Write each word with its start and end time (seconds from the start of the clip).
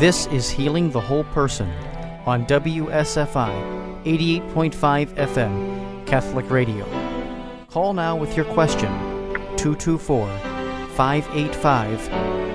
This 0.00 0.26
is 0.28 0.48
Healing 0.50 0.90
the 0.90 1.00
Whole 1.00 1.24
Person 1.24 1.70
on 2.26 2.46
WSFI 2.46 4.02
88.5 4.04 5.14
FM 5.14 6.06
Catholic 6.06 6.50
Radio. 6.50 6.86
Call 7.68 7.92
now 7.92 8.16
with 8.16 8.34
your 8.34 8.46
question 8.46 8.90
224 9.58 10.26
585 10.96 11.98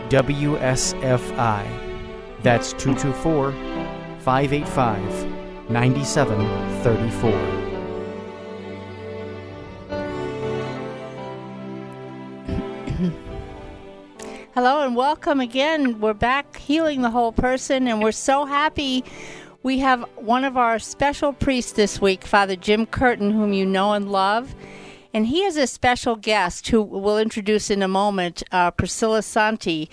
WSFI. 0.10 1.64
That's 2.42 2.74
224 2.74 3.52
585 4.20 5.70
9734. 5.70 7.57
Hello 14.58 14.82
and 14.82 14.96
welcome 14.96 15.40
again. 15.40 16.00
We're 16.00 16.16
back 16.16 16.58
healing 16.58 17.04
the 17.04 17.12
whole 17.12 17.32
person, 17.32 17.88
and 17.88 18.02
we're 18.02 18.12
so 18.12 18.46
happy. 18.46 19.04
We 19.62 19.78
have 19.78 20.02
one 20.16 20.44
of 20.44 20.58
our 20.58 20.80
special 20.80 21.32
priests 21.32 21.74
this 21.74 22.02
week, 22.02 22.26
Father 22.26 22.56
Jim 22.56 22.88
Curtin, 22.88 23.30
whom 23.30 23.54
you 23.54 23.68
know 23.68 23.94
and 23.94 24.12
love. 24.12 24.56
And 25.14 25.28
he 25.28 25.44
is 25.44 25.58
a 25.58 25.68
special 25.68 26.16
guest 26.16 26.70
who 26.70 26.82
we'll 26.82 27.20
introduce 27.20 27.70
in 27.70 27.84
a 27.84 27.88
moment, 27.88 28.42
uh, 28.52 28.72
Priscilla 28.72 29.22
Santi. 29.22 29.92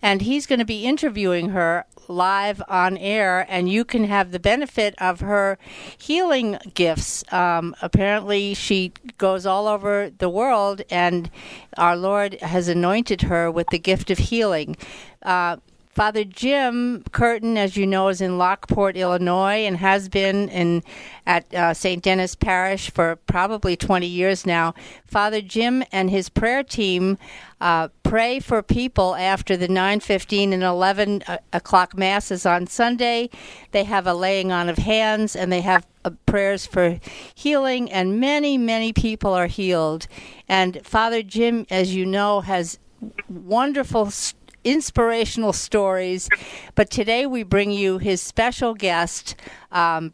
And 0.00 0.22
he's 0.22 0.46
going 0.46 0.60
to 0.60 0.64
be 0.64 0.86
interviewing 0.86 1.48
her 1.48 1.84
live 2.08 2.62
on 2.68 2.96
air, 2.98 3.46
and 3.48 3.68
you 3.68 3.84
can 3.84 4.04
have 4.04 4.30
the 4.30 4.38
benefit 4.38 4.94
of 4.98 5.20
her 5.20 5.58
healing 5.96 6.58
gifts. 6.74 7.24
Um, 7.32 7.74
apparently, 7.82 8.54
she 8.54 8.92
goes 9.18 9.46
all 9.46 9.66
over 9.66 10.10
the 10.10 10.28
world, 10.28 10.82
and 10.90 11.30
our 11.76 11.96
Lord 11.96 12.40
has 12.40 12.68
anointed 12.68 13.22
her 13.22 13.50
with 13.50 13.68
the 13.68 13.78
gift 13.78 14.10
of 14.10 14.18
healing. 14.18 14.76
Uh, 15.22 15.56
Father 15.94 16.24
Jim 16.24 17.04
Curtin, 17.12 17.56
as 17.56 17.76
you 17.76 17.86
know, 17.86 18.08
is 18.08 18.20
in 18.20 18.36
Lockport, 18.36 18.96
Illinois, 18.96 19.64
and 19.64 19.76
has 19.76 20.08
been 20.08 20.48
in 20.48 20.82
at 21.24 21.52
uh, 21.54 21.72
St. 21.72 22.02
Denis 22.02 22.34
Parish 22.34 22.90
for 22.90 23.14
probably 23.14 23.76
20 23.76 24.04
years 24.04 24.44
now. 24.44 24.74
Father 25.06 25.40
Jim 25.40 25.84
and 25.92 26.10
his 26.10 26.28
prayer 26.28 26.64
team 26.64 27.16
uh, 27.60 27.88
pray 28.02 28.40
for 28.40 28.60
people 28.60 29.14
after 29.14 29.56
the 29.56 29.68
9:15 29.68 30.52
and 30.52 30.64
11 30.64 31.22
uh, 31.28 31.38
o'clock 31.52 31.96
masses 31.96 32.44
on 32.44 32.66
Sunday. 32.66 33.30
They 33.70 33.84
have 33.84 34.08
a 34.08 34.14
laying 34.14 34.50
on 34.50 34.68
of 34.68 34.78
hands, 34.78 35.36
and 35.36 35.52
they 35.52 35.60
have 35.60 35.86
uh, 36.04 36.10
prayers 36.26 36.66
for 36.66 36.98
healing, 37.36 37.90
and 37.92 38.18
many, 38.18 38.58
many 38.58 38.92
people 38.92 39.32
are 39.32 39.46
healed. 39.46 40.08
And 40.48 40.84
Father 40.84 41.22
Jim, 41.22 41.66
as 41.70 41.94
you 41.94 42.04
know, 42.04 42.40
has 42.40 42.80
wonderful. 43.28 44.10
St- 44.10 44.40
inspirational 44.64 45.52
stories. 45.52 46.28
But 46.74 46.90
today 46.90 47.26
we 47.26 47.42
bring 47.42 47.70
you 47.70 47.98
his 47.98 48.20
special 48.20 48.74
guest, 48.74 49.36
um, 49.70 50.12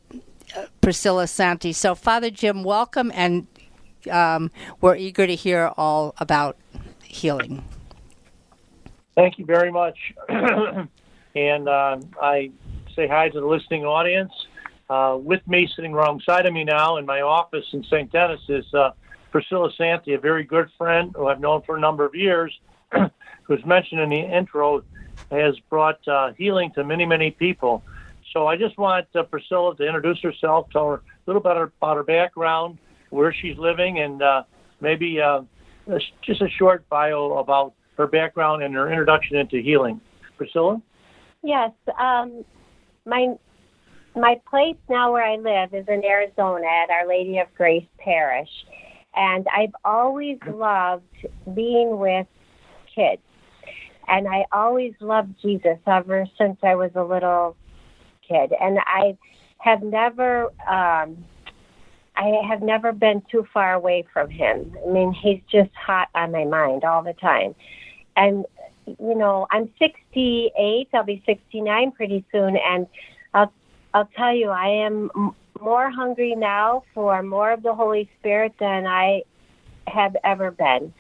Priscilla 0.81 1.27
Santi. 1.27 1.73
So, 1.73 1.95
Father 1.95 2.31
Jim, 2.31 2.65
welcome, 2.65 3.11
and 3.15 3.47
um, 4.11 4.51
we're 4.81 4.97
eager 4.97 5.27
to 5.27 5.34
hear 5.34 5.73
all 5.77 6.15
about 6.19 6.57
healing. 7.05 7.65
Thank 9.15 9.39
you 9.39 9.45
very 9.45 9.70
much. 9.70 9.98
and 10.29 11.69
uh, 11.69 11.98
I 12.20 12.51
say 12.97 13.07
hi 13.07 13.29
to 13.29 13.41
the 13.41 13.47
listening 13.47 13.85
audience. 13.85 14.33
Uh, 14.89 15.17
with 15.20 15.47
me, 15.47 15.69
sitting 15.77 15.92
alongside 15.95 16.47
of 16.47 16.53
me 16.53 16.64
now 16.64 16.97
in 16.97 17.07
my 17.07 17.20
office 17.20 17.64
in 17.73 17.85
St. 17.85 18.11
Denis, 18.11 18.41
is 18.48 18.64
uh, 18.75 18.91
Priscilla 19.31 19.70
Santi, 19.77 20.14
a 20.14 20.19
very 20.19 20.42
good 20.42 20.69
friend 20.77 21.12
who 21.14 21.29
I've 21.29 21.39
known 21.39 21.62
for 21.62 21.77
a 21.77 21.81
number 21.81 22.05
of 22.05 22.14
years 22.14 22.53
who's 23.51 23.67
mentioned 23.67 24.01
in 24.01 24.09
the 24.09 24.20
intro, 24.20 24.84
has 25.33 25.59
brought 25.69 26.06
uh, 26.06 26.33
healing 26.39 26.70
to 26.77 26.84
many, 26.84 27.05
many 27.05 27.33
people. 27.33 27.83
So 28.33 28.47
I 28.47 28.57
just 28.57 28.79
want 28.79 29.09
uh, 29.17 29.25
Priscilla 29.25 29.75
to 29.77 29.84
introduce 29.84 30.20
herself, 30.20 30.69
tell 30.70 30.89
her 30.89 30.95
a 30.95 31.03
little 31.27 31.42
bit 31.42 31.57
about 31.57 31.97
her 31.97 32.05
background, 32.05 32.79
where 33.11 33.34
she's 33.34 33.59
living, 33.59 33.98
and 33.98 34.23
uh, 34.23 34.45
maybe 34.80 35.20
uh, 35.20 35.42
just 36.23 36.41
a 36.41 36.48
short 36.48 36.89
bio 36.89 37.39
about 37.39 37.74
her 37.97 38.07
background 38.07 38.63
and 38.63 38.73
her 38.74 38.89
introduction 38.89 39.36
into 39.36 39.61
healing. 39.61 40.01
Priscilla? 40.39 40.80
Yes. 41.42 41.73
Um, 41.98 42.45
my 43.05 43.35
my 44.14 44.41
place 44.48 44.77
now 44.89 45.13
where 45.13 45.24
I 45.24 45.36
live 45.36 45.74
is 45.74 45.86
in 45.89 46.05
Arizona 46.05 46.67
at 46.67 46.91
Our 46.91 47.08
Lady 47.08 47.39
of 47.39 47.53
Grace 47.57 47.86
Parish. 47.98 48.51
And 49.17 49.47
I've 49.53 49.74
always 49.85 50.39
loved 50.47 51.27
being 51.53 51.98
with 51.98 52.29
kids. 52.95 53.23
And 54.11 54.27
I 54.27 54.45
always 54.51 54.93
loved 54.98 55.35
Jesus 55.41 55.79
ever 55.87 56.27
since 56.37 56.59
I 56.65 56.75
was 56.75 56.91
a 56.97 57.05
little 57.05 57.57
kid. 58.27 58.53
And 58.61 58.79
I 58.85 59.17
have 59.59 59.83
never, 59.83 60.47
um, 60.69 61.25
I 62.17 62.41
have 62.48 62.61
never 62.61 62.93
been 62.93 63.23
too 63.31 63.47
far 63.55 63.73
away 63.75 64.05
from 64.13 64.29
him. 64.29 64.77
I 64.85 64.91
mean, 64.91 65.13
he's 65.13 65.41
just 65.51 65.71
hot 65.75 66.09
on 66.17 66.33
my 66.33 66.45
mind 66.45 66.83
all 66.83 67.05
the 67.05 67.13
time. 67.13 67.55
And, 68.17 68.47
you 68.87 69.15
know, 69.15 69.47
I'm 69.53 69.71
68, 69.79 70.89
I'll 70.92 71.05
be 71.05 71.23
69 71.25 71.92
pretty 71.92 72.25
soon. 72.33 72.57
And 72.57 72.89
I'll, 73.33 73.53
I'll 73.95 74.11
tell 74.17 74.35
you, 74.35 74.48
I 74.48 74.67
am 74.85 75.33
more 75.61 75.89
hungry 75.89 76.35
now 76.35 76.83
for 76.95 77.23
more 77.23 77.53
of 77.53 77.63
the 77.63 77.75
Holy 77.75 78.11
Spirit 78.19 78.55
than 78.59 78.87
I 78.87 79.23
have 79.87 80.17
ever 80.25 80.51
been 80.51 80.92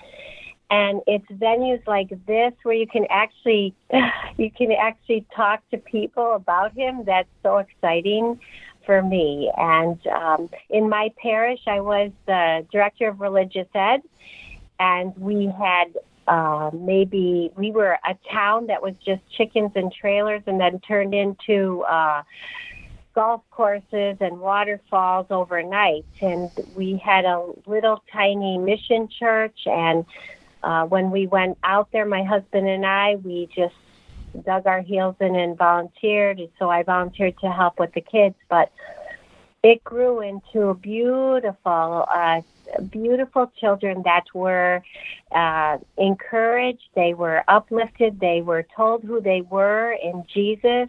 and 0.70 1.00
it's 1.06 1.26
venues 1.32 1.84
like 1.86 2.10
this 2.26 2.52
where 2.62 2.74
you 2.74 2.86
can 2.86 3.06
actually 3.10 3.74
you 4.36 4.50
can 4.50 4.72
actually 4.72 5.26
talk 5.34 5.68
to 5.70 5.78
people 5.78 6.34
about 6.34 6.72
him. 6.72 7.04
That's 7.04 7.28
so 7.42 7.58
exciting 7.58 8.38
for 8.86 9.02
me. 9.02 9.50
And 9.56 9.98
um, 10.06 10.48
in 10.70 10.88
my 10.88 11.12
parish 11.20 11.60
i 11.66 11.80
was 11.80 12.10
the 12.26 12.66
director 12.72 13.08
of 13.08 13.20
religious 13.20 13.68
ed. 13.74 14.02
And 14.78 15.14
we 15.18 15.52
had 15.58 15.96
uh, 16.26 16.70
maybe 16.72 17.50
we 17.56 17.72
were 17.72 17.98
a 18.08 18.14
town 18.32 18.68
that 18.68 18.80
was 18.80 18.94
just 19.04 19.20
chickens 19.36 19.72
and 19.74 19.92
trailers 19.92 20.42
and 20.46 20.60
then 20.60 20.78
turned 20.80 21.12
into 21.12 21.82
uh, 21.82 22.22
golf 23.14 23.42
courses 23.50 24.16
and 24.20 24.38
waterfalls 24.38 25.26
overnight. 25.30 26.06
And 26.22 26.50
we 26.76 27.02
had 27.04 27.24
a 27.24 27.52
little 27.66 28.02
tiny 28.12 28.56
mission 28.58 29.08
church 29.18 29.58
and 29.66 30.06
uh, 30.62 30.84
when 30.86 31.10
we 31.10 31.26
went 31.26 31.58
out 31.64 31.88
there, 31.92 32.04
my 32.04 32.22
husband 32.22 32.68
and 32.68 32.84
I, 32.84 33.16
we 33.16 33.48
just 33.54 33.74
dug 34.44 34.66
our 34.66 34.80
heels 34.80 35.16
in 35.20 35.34
and 35.34 35.56
volunteered. 35.56 36.40
So 36.58 36.70
I 36.70 36.82
volunteered 36.82 37.38
to 37.38 37.50
help 37.50 37.78
with 37.78 37.92
the 37.94 38.00
kids, 38.00 38.36
but 38.48 38.70
it 39.62 39.82
grew 39.84 40.20
into 40.20 40.68
a 40.68 40.74
beautiful, 40.74 42.06
uh, 42.14 42.40
beautiful 42.90 43.52
children 43.60 44.02
that 44.04 44.24
were 44.32 44.82
uh, 45.32 45.78
encouraged. 45.98 46.88
They 46.94 47.14
were 47.14 47.44
uplifted. 47.48 48.20
They 48.20 48.40
were 48.40 48.66
told 48.74 49.04
who 49.04 49.20
they 49.20 49.42
were 49.42 49.92
in 49.92 50.24
Jesus. 50.32 50.88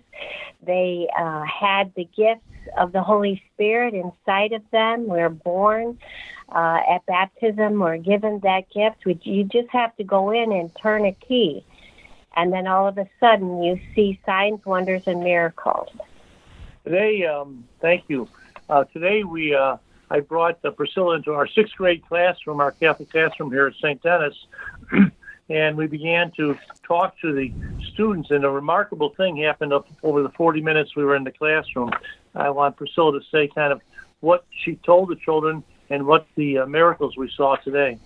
They 0.64 1.08
uh, 1.18 1.44
had 1.44 1.94
the 1.96 2.08
gifts 2.16 2.46
of 2.77 2.91
the 2.91 3.01
Holy 3.01 3.41
Spirit 3.53 3.94
inside 3.94 4.53
of 4.53 4.61
them. 4.72 5.07
We're 5.07 5.29
born 5.29 5.97
uh, 6.49 6.79
at 6.89 7.05
baptism 7.05 7.81
or 7.81 7.97
given 7.97 8.39
that 8.44 8.69
gift. 8.69 8.97
You 9.25 9.44
just 9.45 9.69
have 9.69 9.95
to 9.97 10.03
go 10.03 10.31
in 10.31 10.51
and 10.51 10.72
turn 10.81 11.05
a 11.05 11.13
key, 11.13 11.66
and 12.35 12.51
then 12.51 12.67
all 12.67 12.88
of 12.88 12.97
a 12.97 13.07
sudden 13.19 13.63
you 13.63 13.79
see 13.95 14.19
signs, 14.25 14.66
wonders, 14.66 15.03
and 15.05 15.23
miracles. 15.23 15.89
Today, 16.83 17.25
um, 17.25 17.63
thank 17.79 18.05
you. 18.07 18.27
Uh, 18.69 18.85
today 18.85 19.23
we 19.23 19.53
uh, 19.53 19.78
I 20.09 20.19
brought 20.19 20.63
uh, 20.66 20.72
Priscilla 20.72 21.16
into 21.16 21.31
our 21.31 21.47
sixth 21.47 21.75
grade 21.75 22.03
classroom, 22.07 22.59
our 22.59 22.72
Catholic 22.72 23.09
classroom 23.09 23.49
here 23.49 23.67
at 23.67 23.75
St. 23.75 24.01
Denis, 24.03 24.35
and 25.51 25.75
we 25.75 25.85
began 25.85 26.31
to 26.38 26.57
talk 26.84 27.19
to 27.19 27.34
the 27.34 27.51
students. 27.94 28.31
And 28.31 28.45
a 28.45 28.50
remarkable 28.50 29.09
thing 29.16 29.35
happened 29.38 29.73
over 30.01 30.23
the 30.23 30.29
40 30.29 30.61
minutes 30.61 30.96
we 30.96 31.03
were 31.03 31.16
in 31.16 31.26
the 31.26 31.31
classroom. 31.31 31.91
I 32.34 32.49
want 32.49 32.78
Priscilla 32.78 33.20
to 33.20 33.26
say 33.31 33.49
kind 33.53 33.73
of 33.73 33.81
what 34.22 34.46
she 34.64 34.76
told 34.78 35.09
the 35.09 35.17
children 35.17 35.64
and 35.90 36.08
what 36.08 36.26
the 36.35 36.59
uh, 36.59 36.66
miracles 36.66 37.17
we 37.17 37.29
saw 37.35 37.58
today. 37.58 37.99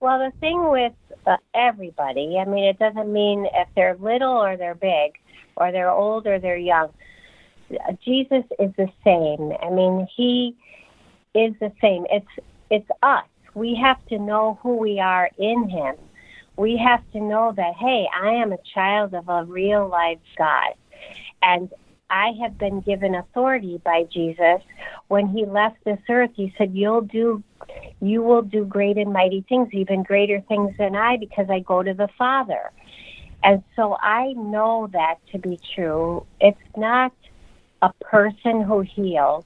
Well, 0.00 0.18
the 0.18 0.32
thing 0.40 0.68
with 0.70 0.92
uh, 1.26 1.36
everybody, 1.54 2.38
I 2.38 2.44
mean, 2.44 2.64
it 2.64 2.78
doesn't 2.78 3.12
mean 3.12 3.46
if 3.54 3.68
they're 3.76 3.96
little 3.96 4.32
or 4.32 4.56
they're 4.56 4.74
big, 4.74 5.12
or 5.56 5.70
they're 5.70 5.90
old 5.90 6.26
or 6.26 6.38
they're 6.38 6.56
young. 6.56 6.92
Jesus 8.04 8.44
is 8.58 8.72
the 8.76 8.88
same. 9.04 9.52
I 9.62 9.70
mean, 9.70 10.06
he 10.14 10.56
is 11.34 11.54
the 11.60 11.72
same. 11.80 12.04
It's 12.10 12.26
it's 12.68 12.88
us. 13.02 13.24
We 13.54 13.74
have 13.76 14.04
to 14.06 14.18
know 14.18 14.58
who 14.62 14.76
we 14.76 15.00
are 15.00 15.30
in 15.38 15.68
him. 15.68 15.96
We 16.56 16.76
have 16.78 17.02
to 17.12 17.20
know 17.20 17.52
that 17.56 17.74
hey, 17.78 18.08
I 18.14 18.30
am 18.30 18.52
a 18.52 18.58
child 18.74 19.14
of 19.14 19.28
a 19.28 19.44
real 19.44 19.88
life 19.88 20.18
God. 20.38 20.74
And 21.42 21.70
I 22.08 22.32
have 22.40 22.56
been 22.58 22.80
given 22.80 23.14
authority 23.14 23.80
by 23.84 24.04
Jesus. 24.12 24.62
When 25.08 25.28
he 25.28 25.44
left 25.44 25.76
this 25.84 25.98
earth, 26.08 26.30
he 26.34 26.54
said, 26.56 26.74
You'll 26.74 27.02
do 27.02 27.42
you 28.00 28.22
will 28.22 28.42
do 28.42 28.64
great 28.64 28.98
and 28.98 29.12
mighty 29.12 29.44
things, 29.48 29.68
even 29.72 30.02
greater 30.02 30.40
things 30.42 30.74
than 30.78 30.94
I, 30.94 31.16
because 31.16 31.48
I 31.48 31.60
go 31.60 31.82
to 31.82 31.94
the 31.94 32.08
Father. 32.18 32.70
And 33.42 33.62
so 33.74 33.96
I 34.00 34.34
know 34.34 34.88
that 34.92 35.16
to 35.32 35.38
be 35.38 35.58
true. 35.74 36.26
It's 36.40 36.58
not 36.76 37.12
a 37.82 37.90
person 38.00 38.60
who 38.60 38.80
heals, 38.80 39.44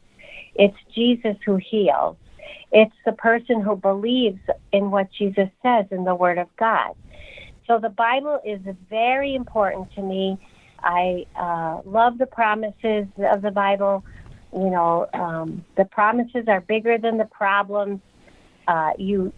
it's 0.54 0.76
Jesus 0.94 1.36
who 1.44 1.56
heals. 1.56 2.16
It's 2.72 2.94
the 3.04 3.12
person 3.12 3.60
who 3.60 3.76
believes 3.76 4.40
in 4.72 4.90
what 4.90 5.08
Jesus 5.16 5.48
says 5.62 5.86
in 5.90 6.04
the 6.04 6.14
Word 6.14 6.38
of 6.38 6.48
God. 6.58 6.94
So 7.66 7.78
the 7.78 7.88
Bible 7.88 8.40
is 8.44 8.60
very 8.88 9.34
important 9.34 9.92
to 9.94 10.02
me. 10.02 10.38
I 10.82 11.26
uh, 11.38 11.80
love 11.84 12.18
the 12.18 12.26
promises 12.26 13.06
of 13.18 13.42
the 13.42 13.50
Bible. 13.50 14.04
You 14.52 14.70
know, 14.70 15.06
um, 15.14 15.64
the 15.76 15.84
promises 15.84 16.44
are 16.48 16.60
bigger 16.60 16.98
than 16.98 17.18
the 17.18 17.26
problems. 17.26 18.00
Uh, 18.66 18.90
you, 18.98 19.32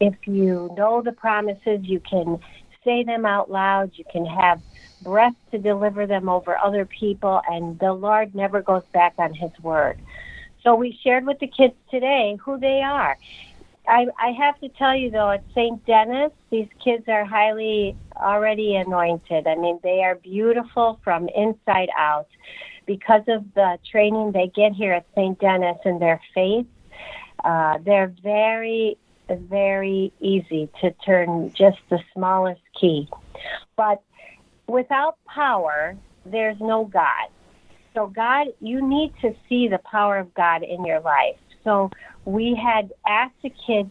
if 0.00 0.14
you 0.26 0.74
know 0.76 1.02
the 1.02 1.12
promises, 1.12 1.80
you 1.82 2.00
can 2.08 2.40
say 2.84 3.04
them 3.04 3.26
out 3.26 3.50
loud. 3.50 3.92
You 3.94 4.04
can 4.10 4.24
have 4.26 4.60
breath 5.02 5.34
to 5.52 5.58
deliver 5.58 6.06
them 6.06 6.28
over 6.28 6.56
other 6.58 6.84
people, 6.86 7.40
and 7.48 7.78
the 7.78 7.92
Lord 7.92 8.34
never 8.34 8.62
goes 8.62 8.82
back 8.92 9.14
on 9.18 9.34
His 9.34 9.50
word. 9.62 10.00
So 10.68 10.74
we 10.74 10.98
shared 11.02 11.24
with 11.24 11.38
the 11.38 11.46
kids 11.46 11.72
today 11.90 12.36
who 12.44 12.60
they 12.60 12.82
are. 12.82 13.16
I, 13.88 14.04
I 14.22 14.32
have 14.32 14.60
to 14.60 14.68
tell 14.68 14.94
you 14.94 15.10
though, 15.10 15.30
at 15.30 15.42
St. 15.54 15.82
Denis, 15.86 16.30
these 16.50 16.68
kids 16.84 17.04
are 17.08 17.24
highly 17.24 17.96
already 18.16 18.76
anointed. 18.76 19.46
I 19.46 19.54
mean, 19.54 19.80
they 19.82 20.02
are 20.04 20.16
beautiful 20.16 21.00
from 21.02 21.30
inside 21.34 21.88
out 21.98 22.26
because 22.84 23.22
of 23.28 23.44
the 23.54 23.78
training 23.90 24.32
they 24.32 24.48
get 24.54 24.72
here 24.72 24.92
at 24.92 25.06
St. 25.14 25.40
Denis 25.40 25.78
and 25.86 26.02
their 26.02 26.20
faith. 26.34 26.66
Uh, 27.42 27.78
they're 27.86 28.12
very, 28.22 28.98
very 29.30 30.12
easy 30.20 30.68
to 30.82 30.90
turn 31.06 31.50
just 31.56 31.78
the 31.88 31.98
smallest 32.12 32.60
key. 32.78 33.08
But 33.74 34.02
without 34.66 35.16
power, 35.24 35.96
there's 36.26 36.60
no 36.60 36.84
God. 36.84 37.30
So, 37.94 38.06
God, 38.06 38.48
you 38.60 38.86
need 38.86 39.12
to 39.22 39.34
see 39.48 39.68
the 39.68 39.80
power 39.90 40.18
of 40.18 40.32
God 40.34 40.62
in 40.62 40.84
your 40.84 41.00
life. 41.00 41.36
So, 41.64 41.90
we 42.24 42.54
had 42.54 42.92
asked 43.06 43.42
the 43.42 43.52
kids 43.66 43.90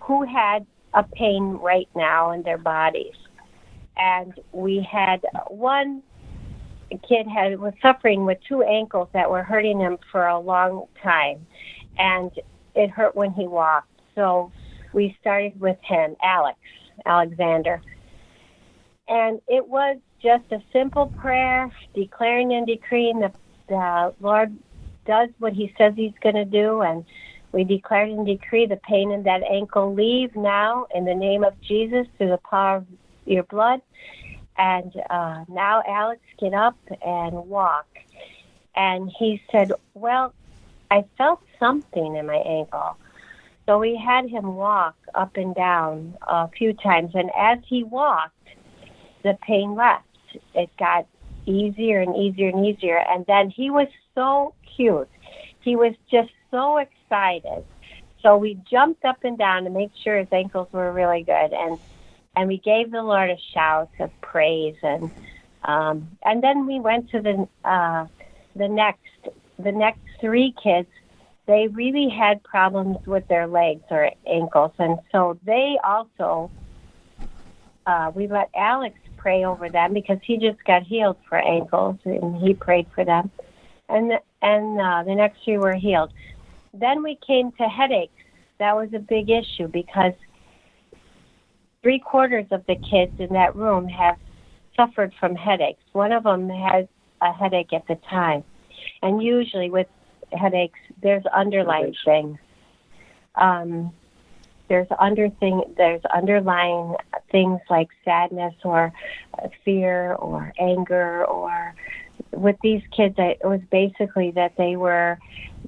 who 0.00 0.24
had 0.24 0.66
a 0.94 1.02
pain 1.02 1.58
right 1.62 1.88
now 1.94 2.32
in 2.32 2.42
their 2.42 2.58
bodies. 2.58 3.14
And 3.96 4.32
we 4.52 4.86
had 4.90 5.24
one 5.48 6.02
kid 7.06 7.26
had 7.26 7.58
was 7.60 7.74
suffering 7.82 8.24
with 8.24 8.38
two 8.48 8.62
ankles 8.62 9.08
that 9.12 9.30
were 9.30 9.42
hurting 9.42 9.80
him 9.80 9.98
for 10.10 10.26
a 10.26 10.38
long 10.38 10.86
time 11.02 11.46
and 11.98 12.30
it 12.74 12.90
hurt 12.90 13.14
when 13.14 13.32
he 13.32 13.46
walked. 13.46 13.90
So 14.14 14.50
we 14.92 15.16
started 15.20 15.58
with 15.60 15.76
him, 15.82 16.16
Alex, 16.22 16.58
Alexander. 17.04 17.82
And 19.08 19.40
it 19.48 19.66
was 19.66 19.98
just 20.22 20.44
a 20.50 20.62
simple 20.72 21.12
prayer 21.20 21.70
declaring 21.94 22.52
and 22.52 22.66
decreeing 22.66 23.20
that 23.20 23.34
the 23.68 24.14
Lord 24.20 24.56
does 25.06 25.28
what 25.38 25.52
he 25.52 25.72
says 25.78 25.94
he's 25.96 26.12
going 26.22 26.34
to 26.34 26.44
do 26.44 26.82
and 26.82 27.04
we 27.52 27.64
declare 27.64 28.04
and 28.04 28.26
decree 28.26 28.66
the 28.66 28.76
pain 28.88 29.10
in 29.10 29.22
that 29.22 29.42
ankle 29.42 29.94
leave 29.94 30.36
now 30.36 30.86
in 30.94 31.04
the 31.04 31.14
name 31.14 31.44
of 31.44 31.58
Jesus 31.66 32.06
through 32.16 32.28
the 32.28 32.40
power 32.50 32.76
of 32.76 32.86
your 33.24 33.44
blood. 33.44 33.80
And 34.58 34.92
uh, 35.08 35.44
now, 35.48 35.82
Alex, 35.88 36.20
get 36.38 36.52
up 36.52 36.76
and 37.04 37.34
walk. 37.48 37.86
And 38.76 39.10
he 39.18 39.40
said, 39.50 39.72
Well, 39.94 40.34
I 40.90 41.04
felt 41.16 41.40
something 41.58 42.16
in 42.16 42.26
my 42.26 42.36
ankle. 42.36 42.96
So 43.66 43.78
we 43.78 43.96
had 43.96 44.28
him 44.28 44.56
walk 44.56 44.96
up 45.14 45.36
and 45.36 45.54
down 45.54 46.16
a 46.26 46.48
few 46.48 46.72
times. 46.72 47.12
And 47.14 47.30
as 47.36 47.58
he 47.66 47.84
walked, 47.84 48.34
the 49.22 49.38
pain 49.46 49.74
left. 49.74 50.04
It 50.54 50.70
got 50.78 51.06
easier 51.46 52.00
and 52.00 52.16
easier 52.16 52.48
and 52.48 52.66
easier. 52.66 52.98
And 52.98 53.24
then 53.26 53.50
he 53.50 53.70
was 53.70 53.88
so 54.14 54.54
cute. 54.76 55.08
He 55.60 55.76
was 55.76 55.94
just 56.10 56.30
so 56.50 56.78
excited. 56.78 57.64
So 58.22 58.36
we 58.36 58.58
jumped 58.70 59.04
up 59.04 59.22
and 59.22 59.38
down 59.38 59.64
to 59.64 59.70
make 59.70 59.90
sure 60.02 60.18
his 60.18 60.28
ankles 60.32 60.68
were 60.72 60.92
really 60.92 61.22
good, 61.22 61.52
and 61.52 61.78
and 62.36 62.48
we 62.48 62.58
gave 62.58 62.90
the 62.90 63.02
Lord 63.02 63.30
a 63.30 63.38
shout 63.54 63.90
of 64.00 64.10
praise, 64.20 64.76
and 64.82 65.10
um, 65.64 66.08
and 66.24 66.42
then 66.42 66.66
we 66.66 66.80
went 66.80 67.10
to 67.10 67.20
the 67.20 67.48
uh, 67.64 68.06
the 68.56 68.68
next 68.68 69.28
the 69.58 69.72
next 69.72 70.00
three 70.20 70.54
kids. 70.62 70.88
They 71.46 71.68
really 71.68 72.08
had 72.08 72.42
problems 72.42 72.98
with 73.06 73.26
their 73.28 73.46
legs 73.46 73.84
or 73.90 74.10
ankles, 74.26 74.72
and 74.78 74.98
so 75.12 75.38
they 75.44 75.78
also 75.84 76.50
uh, 77.86 78.10
we 78.14 78.26
let 78.26 78.50
Alex 78.54 78.98
pray 79.18 79.44
over 79.44 79.68
them 79.68 79.92
because 79.92 80.18
he 80.22 80.38
just 80.38 80.62
got 80.64 80.82
healed 80.82 81.16
for 81.28 81.38
ankles, 81.38 81.98
and 82.04 82.36
he 82.36 82.54
prayed 82.54 82.86
for 82.94 83.04
them, 83.04 83.30
and 83.88 84.12
and 84.42 84.80
uh, 84.80 85.02
the 85.04 85.14
next 85.14 85.38
three 85.44 85.58
were 85.58 85.74
healed. 85.74 86.10
Then 86.72 87.02
we 87.02 87.18
came 87.26 87.52
to 87.52 87.64
headaches. 87.64 88.12
That 88.58 88.74
was 88.74 88.88
a 88.94 88.98
big 88.98 89.30
issue 89.30 89.68
because 89.68 90.12
three 91.82 91.98
quarters 91.98 92.46
of 92.50 92.64
the 92.66 92.76
kids 92.76 93.12
in 93.18 93.32
that 93.34 93.54
room 93.56 93.88
have 93.88 94.16
suffered 94.76 95.12
from 95.18 95.34
headaches. 95.34 95.82
One 95.92 96.12
of 96.12 96.24
them 96.24 96.48
has 96.48 96.86
a 97.20 97.32
headache 97.32 97.72
at 97.72 97.86
the 97.88 97.96
time. 98.08 98.44
And 99.02 99.22
usually 99.22 99.70
with 99.70 99.86
headaches, 100.32 100.78
there's 101.02 101.24
underlying 101.26 101.94
things. 102.04 102.38
Um, 103.34 103.92
there's 104.68 104.88
under 104.98 105.30
thing, 105.40 105.62
there's 105.76 106.02
underlying 106.14 106.94
things 107.30 107.60
like 107.68 107.88
sadness 108.04 108.54
or 108.64 108.92
fear 109.64 110.14
or 110.14 110.52
anger 110.58 111.24
or 111.26 111.74
with 112.32 112.56
these 112.62 112.82
kids 112.94 113.14
it 113.18 113.38
was 113.44 113.60
basically 113.70 114.30
that 114.32 114.52
they 114.56 114.76
were 114.76 115.18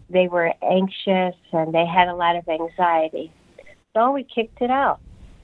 they 0.08 0.28
were 0.28 0.52
anxious 0.62 1.36
and 1.52 1.74
they 1.74 1.86
had 1.86 2.08
a 2.08 2.14
lot 2.14 2.36
of 2.36 2.48
anxiety. 2.48 3.32
So 3.94 4.12
we 4.12 4.24
kicked 4.24 4.60
it 4.60 4.70
out. 4.70 5.00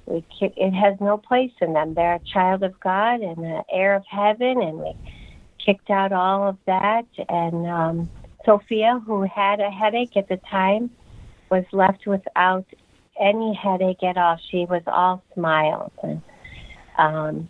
We 0.06 0.24
kick, 0.38 0.54
it 0.56 0.72
has 0.72 0.94
no 1.00 1.16
place 1.16 1.52
in 1.60 1.72
them. 1.72 1.94
They're 1.94 2.14
a 2.14 2.20
child 2.32 2.62
of 2.62 2.78
God 2.80 3.20
and 3.20 3.38
the 3.38 3.62
heir 3.70 3.94
of 3.94 4.04
heaven, 4.08 4.62
and 4.62 4.78
we 4.78 4.94
kicked 5.64 5.90
out 5.90 6.12
all 6.12 6.48
of 6.48 6.56
that. 6.66 7.06
And 7.28 7.66
um, 7.66 8.10
Sophia, 8.44 9.02
who 9.04 9.22
had 9.22 9.60
a 9.60 9.70
headache 9.70 10.16
at 10.16 10.28
the 10.28 10.38
time, 10.48 10.90
was 11.50 11.64
left 11.72 12.06
without 12.06 12.66
any 13.20 13.54
headache 13.54 14.02
at 14.02 14.16
all. 14.16 14.38
She 14.50 14.66
was 14.66 14.82
all 14.86 15.22
smiles. 15.34 15.92
And 16.02 16.22
um, 16.98 17.48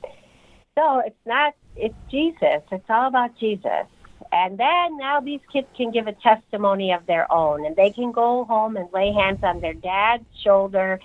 so 0.78 1.00
it's 1.00 1.16
not, 1.26 1.54
it's 1.76 1.94
Jesus. 2.10 2.62
It's 2.70 2.84
all 2.88 3.08
about 3.08 3.38
Jesus. 3.38 3.86
And 4.32 4.58
then 4.58 4.98
now 4.98 5.20
these 5.20 5.40
kids 5.52 5.68
can 5.76 5.90
give 5.90 6.06
a 6.06 6.12
testimony 6.12 6.92
of 6.92 7.06
their 7.06 7.30
own, 7.32 7.66
and 7.66 7.76
they 7.76 7.90
can 7.90 8.12
go 8.12 8.44
home 8.44 8.76
and 8.76 8.88
lay 8.92 9.12
hands 9.12 9.38
on 9.42 9.60
their 9.60 9.74
dad's 9.74 10.24
shoulder, 10.42 10.98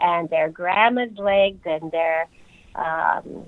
and 0.00 0.30
their 0.30 0.48
grandma's 0.48 1.16
legs, 1.18 1.60
and 1.64 1.90
their 1.90 2.28
um, 2.74 3.44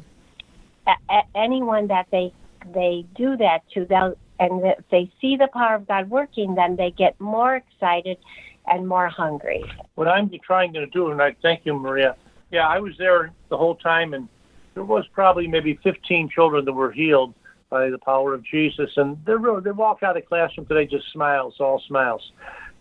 a- 0.87 1.13
a- 1.13 1.29
anyone 1.35 1.87
that 1.89 2.07
they 2.11 2.33
they 2.75 3.07
do 3.15 3.37
that 3.37 3.63
to. 3.75 3.85
They'll 3.87 4.15
and 4.39 4.65
if 4.65 4.85
they 4.91 5.11
see 5.21 5.37
the 5.37 5.49
power 5.53 5.77
of 5.77 5.87
God 5.87 6.11
working, 6.11 6.55
then 6.57 6.77
they 6.77 6.91
get 6.91 7.19
more 7.21 7.57
excited 7.57 8.19
and 8.67 8.89
more 8.89 9.09
hungry. 9.09 9.65
What 9.95 10.09
I'm 10.09 10.31
trying 10.45 10.73
to 10.75 10.87
do, 10.87 11.11
and 11.11 11.21
I 11.21 11.35
thank 11.43 11.65
you, 11.65 11.75
Maria. 11.75 12.17
Yeah, 12.51 12.69
I 12.69 12.79
was 12.79 12.95
there 12.99 13.33
the 13.49 13.57
whole 13.57 13.75
time, 13.77 14.15
and 14.15 14.29
there 14.75 14.85
was 14.85 15.05
probably 15.13 15.47
maybe 15.47 15.79
15 15.83 16.29
children 16.29 16.65
that 16.65 16.73
were 16.73 16.93
healed 16.93 17.35
by 17.71 17.91
the 17.91 17.99
power 17.99 18.35
of 18.35 18.45
Jesus. 18.45 18.91
And 18.97 19.19
really, 19.27 19.61
they 19.63 19.71
walk 19.71 20.03
out 20.03 20.17
of 20.17 20.23
the 20.23 20.27
classroom 20.27 20.67
today 20.67 20.87
just 20.87 21.11
smiles, 21.13 21.55
all 21.61 21.83
smiles. 21.87 22.33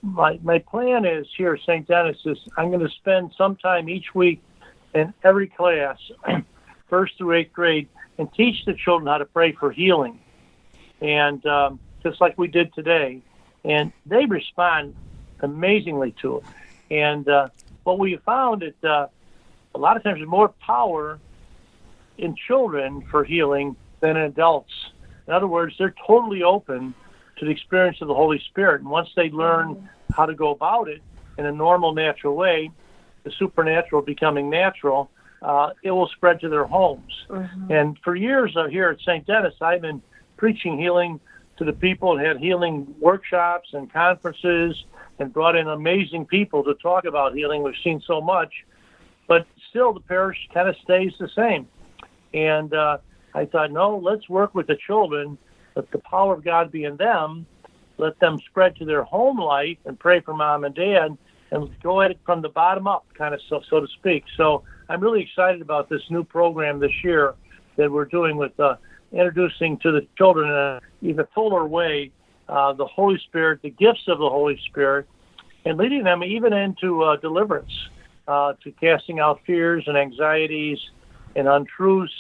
My 0.02 0.38
my 0.44 0.60
plan 0.60 1.06
is 1.06 1.26
here 1.38 1.58
St. 1.58 1.88
Dennis, 1.88 2.18
is 2.26 2.38
I'm 2.58 2.70
going 2.70 2.86
to 2.86 2.94
spend 3.00 3.34
some 3.38 3.56
time 3.56 3.90
each 3.90 4.14
week 4.14 4.42
in 4.94 5.14
every 5.24 5.48
class, 5.48 5.98
first 6.90 7.18
through 7.18 7.34
eighth 7.34 7.54
grade, 7.54 7.88
and 8.18 8.32
teach 8.34 8.66
the 8.66 8.74
children 8.74 9.08
how 9.08 9.18
to 9.18 9.26
pray 9.26 9.54
for 9.54 9.72
healing. 9.72 10.20
And 11.02 11.46
um, 11.46 11.80
just 12.04 12.22
like 12.22 12.38
we 12.38 12.48
did 12.48 12.74
today, 12.74 13.22
and 13.64 13.92
they 14.06 14.26
respond 14.26 14.94
amazingly 15.44 16.14
to 16.22 16.38
it. 16.38 16.44
And 16.90 17.28
uh, 17.28 17.50
what 17.84 18.00
we 18.00 18.18
found 18.18 18.64
is 18.64 18.74
uh, 18.84 19.08
a 19.76 19.78
lot 19.78 19.98
of 19.98 20.04
times 20.04 20.18
there's 20.18 20.30
more 20.30 20.50
power 20.50 21.20
in 22.18 22.36
children 22.36 23.02
for 23.10 23.24
healing 23.24 23.76
than 24.00 24.18
adults. 24.18 24.74
In 25.28 25.34
other 25.34 25.48
words, 25.48 25.76
they're 25.78 25.96
totally 26.06 26.44
open 26.44 26.94
to 27.38 27.46
the 27.46 27.52
experience 27.52 28.02
of 28.02 28.08
the 28.08 28.14
Holy 28.14 28.40
Spirit. 28.50 28.82
And 28.82 28.90
once 28.90 29.10
they 29.16 29.30
learn 29.30 29.90
how 30.16 30.26
to 30.26 30.34
go 30.34 30.52
about 30.52 30.90
it 30.90 31.02
in 31.38 31.46
a 31.46 31.52
normal, 31.52 31.94
natural 31.94 32.36
way, 32.36 32.72
the 33.24 33.32
supernatural 33.32 34.02
becoming 34.02 34.50
natural, 34.50 35.10
uh, 35.42 35.72
it 35.82 35.92
will 35.92 36.10
spread 36.10 36.40
to 36.42 36.50
their 36.50 36.66
homes. 36.66 37.26
Mm-hmm. 37.30 37.72
And 37.72 37.98
for 38.04 38.16
years 38.16 38.56
uh, 38.56 38.68
here 38.68 38.90
at 38.90 39.00
St. 39.00 39.26
Denis, 39.26 39.56
I've 39.62 39.82
been 39.82 40.02
preaching 40.38 40.78
healing 40.78 41.20
to 41.58 41.66
the 41.66 41.74
people, 41.74 42.18
and 42.18 42.26
had 42.26 42.38
healing 42.40 42.96
workshops 43.00 43.70
and 43.74 43.92
conferences, 43.92 44.86
and 45.20 45.32
brought 45.32 45.56
in 45.56 45.68
amazing 45.68 46.26
people 46.26 46.64
to 46.64 46.74
talk 46.76 47.06
about 47.06 47.36
healing. 47.36 47.64
We've 47.64 47.74
seen 47.84 48.02
so 48.06 48.22
much, 48.22 48.52
but 49.28 49.46
still 49.70 49.94
the 49.94 50.00
parish 50.00 50.38
kind 50.54 50.68
of 50.68 50.76
stays 50.84 51.14
the 51.20 51.30
same. 51.36 51.68
And 52.34 52.74
uh, 52.74 52.98
I 53.34 53.46
thought, 53.46 53.72
no, 53.72 53.98
let's 53.98 54.28
work 54.30 54.56
with 54.56 54.68
the 54.68 54.78
children. 54.88 55.38
Let 55.76 55.92
the 55.92 56.00
power 56.00 56.34
of 56.34 56.44
God 56.44 56.72
be 56.72 56.86
in 56.86 56.98
them. 56.98 57.46
Let 57.98 58.20
them 58.20 58.40
spread 58.50 58.76
to 58.78 58.86
their 58.86 59.04
home 59.04 59.40
life 59.40 59.78
and 59.86 60.00
pray 60.00 60.20
for 60.22 60.34
mom 60.34 60.64
and 60.64 60.74
dad 60.74 61.18
and 61.52 61.70
go 61.84 62.02
at 62.02 62.12
it 62.12 62.20
from 62.26 62.42
the 62.42 62.50
bottom 62.50 62.88
up, 62.88 63.06
kind 63.16 63.34
of 63.34 63.40
so, 63.48 63.62
so 63.70 63.80
to 63.80 63.88
speak. 64.00 64.24
So 64.36 64.64
I'm 64.90 65.00
really 65.00 65.22
excited 65.22 65.62
about 65.62 65.90
this 65.90 66.02
new 66.10 66.24
program 66.24 66.80
this 66.80 67.04
year 67.04 67.36
that 67.78 67.92
we're 67.92 68.06
doing 68.06 68.38
with 68.38 68.60
uh, 68.60 68.76
introducing 69.12 69.78
to 69.80 69.92
the 69.92 70.08
children 70.18 70.50
in 70.50 70.56
an 70.56 70.80
even 71.02 71.26
fuller 71.36 71.66
way 71.68 72.12
uh, 72.50 72.74
the 72.74 72.86
Holy 72.86 73.18
Spirit, 73.20 73.62
the 73.62 73.70
gifts 73.70 74.08
of 74.08 74.20
the 74.20 74.30
Holy 74.30 74.60
Spirit, 74.68 75.08
and 75.66 75.78
leading 75.78 76.04
them 76.04 76.24
even 76.24 76.54
into 76.54 77.04
uh, 77.04 77.16
deliverance, 77.18 77.72
uh, 78.28 78.54
to 78.64 78.72
casting 78.72 79.20
out 79.20 79.42
fears 79.46 79.84
and 79.88 79.98
anxieties 79.98 80.80
and 81.36 81.48
untruths. 81.48 82.14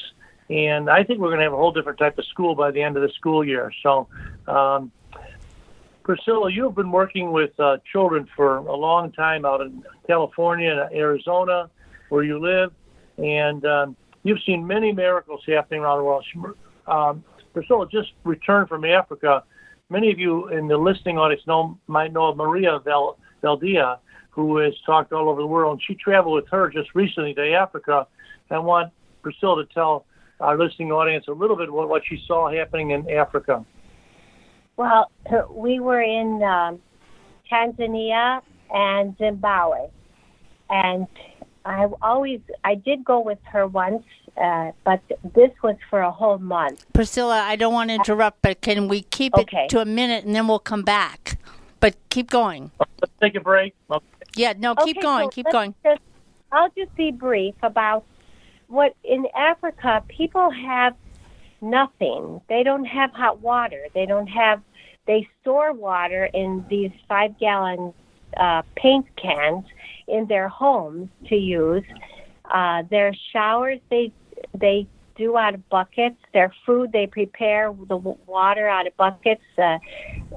And 0.49 0.89
I 0.89 1.03
think 1.03 1.19
we're 1.19 1.29
going 1.29 1.39
to 1.39 1.45
have 1.45 1.53
a 1.53 1.57
whole 1.57 1.71
different 1.71 1.99
type 1.99 2.17
of 2.17 2.25
school 2.25 2.55
by 2.55 2.71
the 2.71 2.81
end 2.81 2.97
of 2.97 3.03
the 3.03 3.09
school 3.09 3.43
year. 3.45 3.71
So, 3.81 4.07
um, 4.47 4.91
Priscilla, 6.03 6.51
you've 6.51 6.75
been 6.75 6.91
working 6.91 7.31
with 7.31 7.57
uh, 7.59 7.77
children 7.89 8.27
for 8.35 8.57
a 8.57 8.75
long 8.75 9.11
time 9.13 9.45
out 9.45 9.61
in 9.61 9.83
California 10.05 10.71
and 10.71 10.95
Arizona, 10.95 11.69
where 12.09 12.23
you 12.23 12.39
live, 12.39 12.73
and 13.17 13.65
um, 13.65 13.95
you've 14.23 14.43
seen 14.45 14.67
many 14.67 14.91
miracles 14.91 15.41
happening 15.47 15.79
around 15.79 15.99
the 15.99 16.03
world. 16.03 16.25
Um, 16.87 17.23
Priscilla 17.53 17.87
just 17.89 18.11
returned 18.25 18.67
from 18.67 18.83
Africa. 18.83 19.43
Many 19.93 20.11
of 20.11 20.17
you 20.17 20.47
in 20.47 20.67
the 20.67 20.75
listening 20.75 21.19
audience 21.19 21.43
know 21.45 21.77
might 21.85 22.11
know 22.11 22.29
of 22.29 22.35
Maria 22.35 22.79
Val, 22.83 23.19
Valdia, 23.43 23.99
who 24.31 24.57
has 24.57 24.73
talked 24.87 25.13
all 25.13 25.29
over 25.29 25.39
the 25.39 25.45
world, 25.45 25.73
and 25.73 25.81
she 25.87 25.93
traveled 25.93 26.33
with 26.33 26.49
her 26.49 26.67
just 26.71 26.95
recently 26.95 27.35
to 27.35 27.53
Africa. 27.53 28.07
I 28.49 28.57
want 28.57 28.91
Priscilla 29.21 29.63
to 29.63 29.71
tell 29.71 30.05
our 30.39 30.57
listening 30.57 30.91
audience 30.91 31.25
a 31.27 31.31
little 31.31 31.55
bit 31.55 31.71
what, 31.71 31.89
what 31.89 32.01
she 32.09 32.19
saw 32.25 32.51
happening 32.51 32.89
in 32.89 33.07
Africa. 33.07 33.63
Well, 34.77 35.11
we 35.51 35.79
were 35.79 36.01
in 36.01 36.41
um, 36.41 36.81
Tanzania 37.51 38.41
and 38.73 39.15
Zimbabwe, 39.19 39.89
and 40.71 41.05
I 41.65 41.87
always 42.01 42.41
I 42.63 42.75
did 42.75 43.05
go 43.05 43.19
with 43.19 43.39
her 43.45 43.67
once, 43.67 44.03
uh, 44.37 44.71
but 44.83 45.01
this 45.33 45.51
was 45.61 45.75
for 45.89 46.01
a 46.01 46.11
whole 46.11 46.37
month. 46.37 46.85
Priscilla, 46.93 47.39
I 47.39 47.55
don't 47.55 47.73
want 47.73 47.89
to 47.89 47.95
interrupt, 47.95 48.41
but 48.41 48.61
can 48.61 48.87
we 48.87 49.01
keep 49.03 49.33
Okay. 49.35 49.65
it 49.65 49.69
to 49.69 49.79
a 49.79 49.85
minute 49.85 50.25
and 50.25 50.35
then 50.35 50.47
we'll 50.47 50.59
come 50.59 50.83
back? 50.83 51.39
But 51.79 51.95
keep 52.09 52.29
going. 52.29 52.71
Let's 52.79 53.13
take 53.21 53.35
a 53.35 53.41
break. 53.41 53.75
Yeah, 54.35 54.53
no, 54.57 54.75
keep 54.75 54.97
Okay, 54.97 55.01
going, 55.01 55.25
so 55.25 55.29
keep 55.29 55.45
going. 55.51 55.75
Just, 55.83 56.01
I'll 56.51 56.69
just 56.77 56.93
be 56.95 57.11
brief 57.11 57.55
about 57.61 58.03
what 58.67 58.95
in 59.03 59.27
Africa 59.35 60.03
people 60.07 60.49
have 60.49 60.95
nothing. 61.61 62.41
They 62.49 62.63
don't 62.63 62.85
have 62.85 63.11
hot 63.11 63.39
water. 63.41 63.87
They 63.93 64.05
don't 64.05 64.27
have. 64.27 64.61
They 65.05 65.27
store 65.41 65.73
water 65.73 66.25
in 66.33 66.65
these 66.69 66.91
five 67.09 67.37
gallon 67.37 67.93
uh, 68.37 68.63
paint 68.75 69.05
cans 69.17 69.65
in 70.07 70.27
their 70.27 70.49
homes 70.49 71.09
to 71.27 71.35
use. 71.35 71.83
Uh, 72.51 72.83
their 72.89 73.13
showers 73.31 73.79
they 73.89 74.11
they 74.59 74.87
do 75.15 75.37
out 75.37 75.53
of 75.53 75.69
buckets. 75.69 76.17
Their 76.33 76.53
food 76.65 76.91
they 76.91 77.07
prepare 77.07 77.73
the 77.87 77.97
water 77.97 78.67
out 78.67 78.87
of 78.87 78.97
buckets. 78.97 79.43
Uh, 79.57 79.77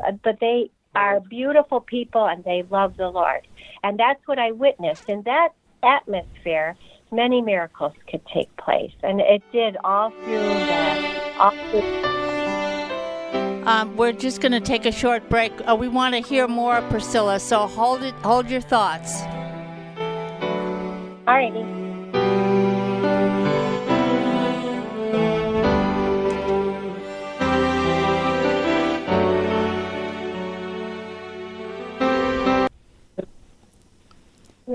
uh, 0.07 0.13
but 0.23 0.39
they 0.41 0.71
are 0.95 1.21
beautiful 1.21 1.81
people 1.81 2.27
and 2.27 2.43
they 2.45 2.65
love 2.71 2.97
the 2.97 3.09
Lord. 3.09 3.47
And 3.83 3.99
that's 3.99 4.21
what 4.27 4.39
I 4.39 4.53
witnessed. 4.53 5.09
In 5.09 5.23
that 5.23 5.51
atmosphere, 5.83 6.77
many 7.13 7.41
miracles 7.41 7.93
could 8.11 8.23
take 8.33 8.55
place. 8.57 8.93
And 9.03 9.21
it 9.21 9.43
did 9.53 9.77
all 9.85 10.11
through 10.11 10.39
the, 10.39 11.33
all 11.39 11.51
through, 11.71 11.83
Um, 13.67 13.97
we're 13.97 14.13
just 14.13 14.41
going 14.41 14.53
to 14.53 14.61
take 14.61 14.87
a 14.87 14.93
short 14.93 15.29
break. 15.29 15.53
Uh, 15.69 15.77
we 15.77 15.89
want 15.89 16.15
to 16.15 16.21
hear 16.21 16.49
more, 16.49 16.81
Priscilla. 16.83 17.41
So 17.41 17.67
hold 17.67 18.03
it, 18.03 18.15
hold 18.17 18.49
your 18.51 18.61
thoughts. 18.61 19.23
Alrighty. 21.27 21.65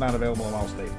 not 0.00 0.14
available 0.14 0.48
in 0.48 0.54
all 0.54 0.66
states. 0.66 0.92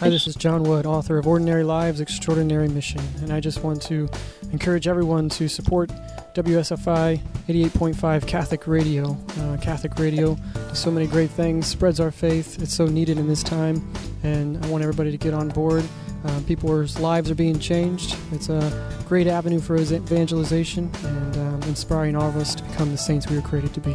Hi, 0.00 0.08
this 0.08 0.26
is 0.26 0.34
John 0.34 0.62
Wood, 0.62 0.86
author 0.86 1.18
of 1.18 1.26
Ordinary 1.26 1.64
Lives, 1.64 2.00
Extraordinary 2.00 2.68
Mission, 2.68 3.02
and 3.18 3.32
I 3.32 3.40
just 3.40 3.62
want 3.62 3.82
to 3.82 4.08
encourage 4.52 4.88
everyone 4.88 5.28
to 5.30 5.46
support 5.46 5.90
WSFI 6.34 7.20
88.5 7.48 8.26
Catholic 8.26 8.66
Radio. 8.66 9.18
Uh, 9.40 9.58
Catholic 9.58 9.98
Radio 9.98 10.36
does 10.54 10.78
so 10.78 10.90
many 10.90 11.06
great 11.06 11.28
things, 11.28 11.66
spreads 11.66 12.00
our 12.00 12.10
faith. 12.10 12.62
It's 12.62 12.72
so 12.72 12.86
needed 12.86 13.18
in 13.18 13.28
this 13.28 13.42
time, 13.42 13.92
and 14.22 14.64
I 14.64 14.68
want 14.68 14.82
everybody 14.82 15.10
to 15.10 15.18
get 15.18 15.34
on 15.34 15.48
board. 15.48 15.84
Uh, 16.24 16.40
people's 16.46 16.98
lives 16.98 17.30
are 17.30 17.34
being 17.34 17.58
changed. 17.58 18.16
It's 18.32 18.48
a 18.48 19.02
great 19.06 19.26
avenue 19.26 19.60
for 19.60 19.76
evangelization 19.76 20.90
and 21.04 21.36
um, 21.36 21.62
inspiring 21.68 22.16
all 22.16 22.28
of 22.28 22.36
us 22.36 22.54
to 22.54 22.62
become 22.62 22.90
the 22.90 22.98
saints 22.98 23.28
we 23.28 23.36
were 23.36 23.42
created 23.42 23.74
to 23.74 23.80
be. 23.80 23.94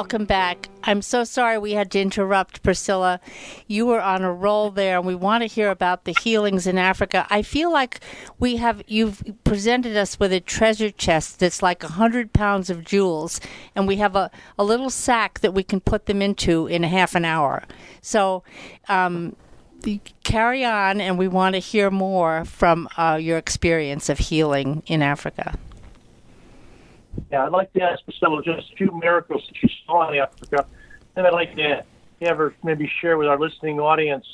Welcome 0.00 0.24
back. 0.24 0.70
I'm 0.82 1.02
so 1.02 1.24
sorry 1.24 1.58
we 1.58 1.72
had 1.72 1.90
to 1.90 2.00
interrupt, 2.00 2.62
Priscilla. 2.62 3.20
You 3.66 3.84
were 3.84 4.00
on 4.00 4.22
a 4.22 4.32
roll 4.32 4.70
there, 4.70 4.96
and 4.96 5.06
we 5.06 5.14
want 5.14 5.42
to 5.42 5.46
hear 5.46 5.68
about 5.68 6.06
the 6.06 6.14
healings 6.22 6.66
in 6.66 6.78
Africa. 6.78 7.26
I 7.28 7.42
feel 7.42 7.70
like 7.70 8.00
we 8.38 8.56
have 8.56 8.82
you've 8.86 9.22
presented 9.44 9.98
us 9.98 10.18
with 10.18 10.32
a 10.32 10.40
treasure 10.40 10.90
chest 10.90 11.40
that's 11.40 11.62
like 11.62 11.84
a 11.84 11.88
hundred 11.88 12.32
pounds 12.32 12.70
of 12.70 12.82
jewels, 12.82 13.42
and 13.76 13.86
we 13.86 13.96
have 13.96 14.16
a, 14.16 14.30
a 14.58 14.64
little 14.64 14.88
sack 14.88 15.40
that 15.40 15.52
we 15.52 15.62
can 15.62 15.80
put 15.80 16.06
them 16.06 16.22
into 16.22 16.66
in 16.66 16.82
a 16.82 16.88
half 16.88 17.14
an 17.14 17.26
hour. 17.26 17.64
So, 18.00 18.42
um, 18.88 19.36
carry 20.24 20.64
on, 20.64 21.02
and 21.02 21.18
we 21.18 21.28
want 21.28 21.56
to 21.56 21.58
hear 21.58 21.90
more 21.90 22.46
from 22.46 22.88
uh, 22.96 23.18
your 23.20 23.36
experience 23.36 24.08
of 24.08 24.16
healing 24.16 24.82
in 24.86 25.02
Africa. 25.02 25.58
Yeah, 27.30 27.44
I'd 27.44 27.52
like 27.52 27.72
to 27.74 27.82
ask 27.82 28.04
Priscilla 28.04 28.42
just 28.42 28.72
a 28.72 28.76
few 28.76 28.90
miracles 29.00 29.42
that 29.46 29.62
you 29.62 29.68
saw 29.86 30.10
in 30.10 30.18
Africa, 30.18 30.66
and 31.14 31.26
I'd 31.26 31.32
like 31.32 31.54
to 31.56 31.84
have 32.22 32.38
her 32.38 32.54
maybe 32.64 32.90
share 33.00 33.16
with 33.16 33.28
our 33.28 33.38
listening 33.38 33.78
audience 33.78 34.26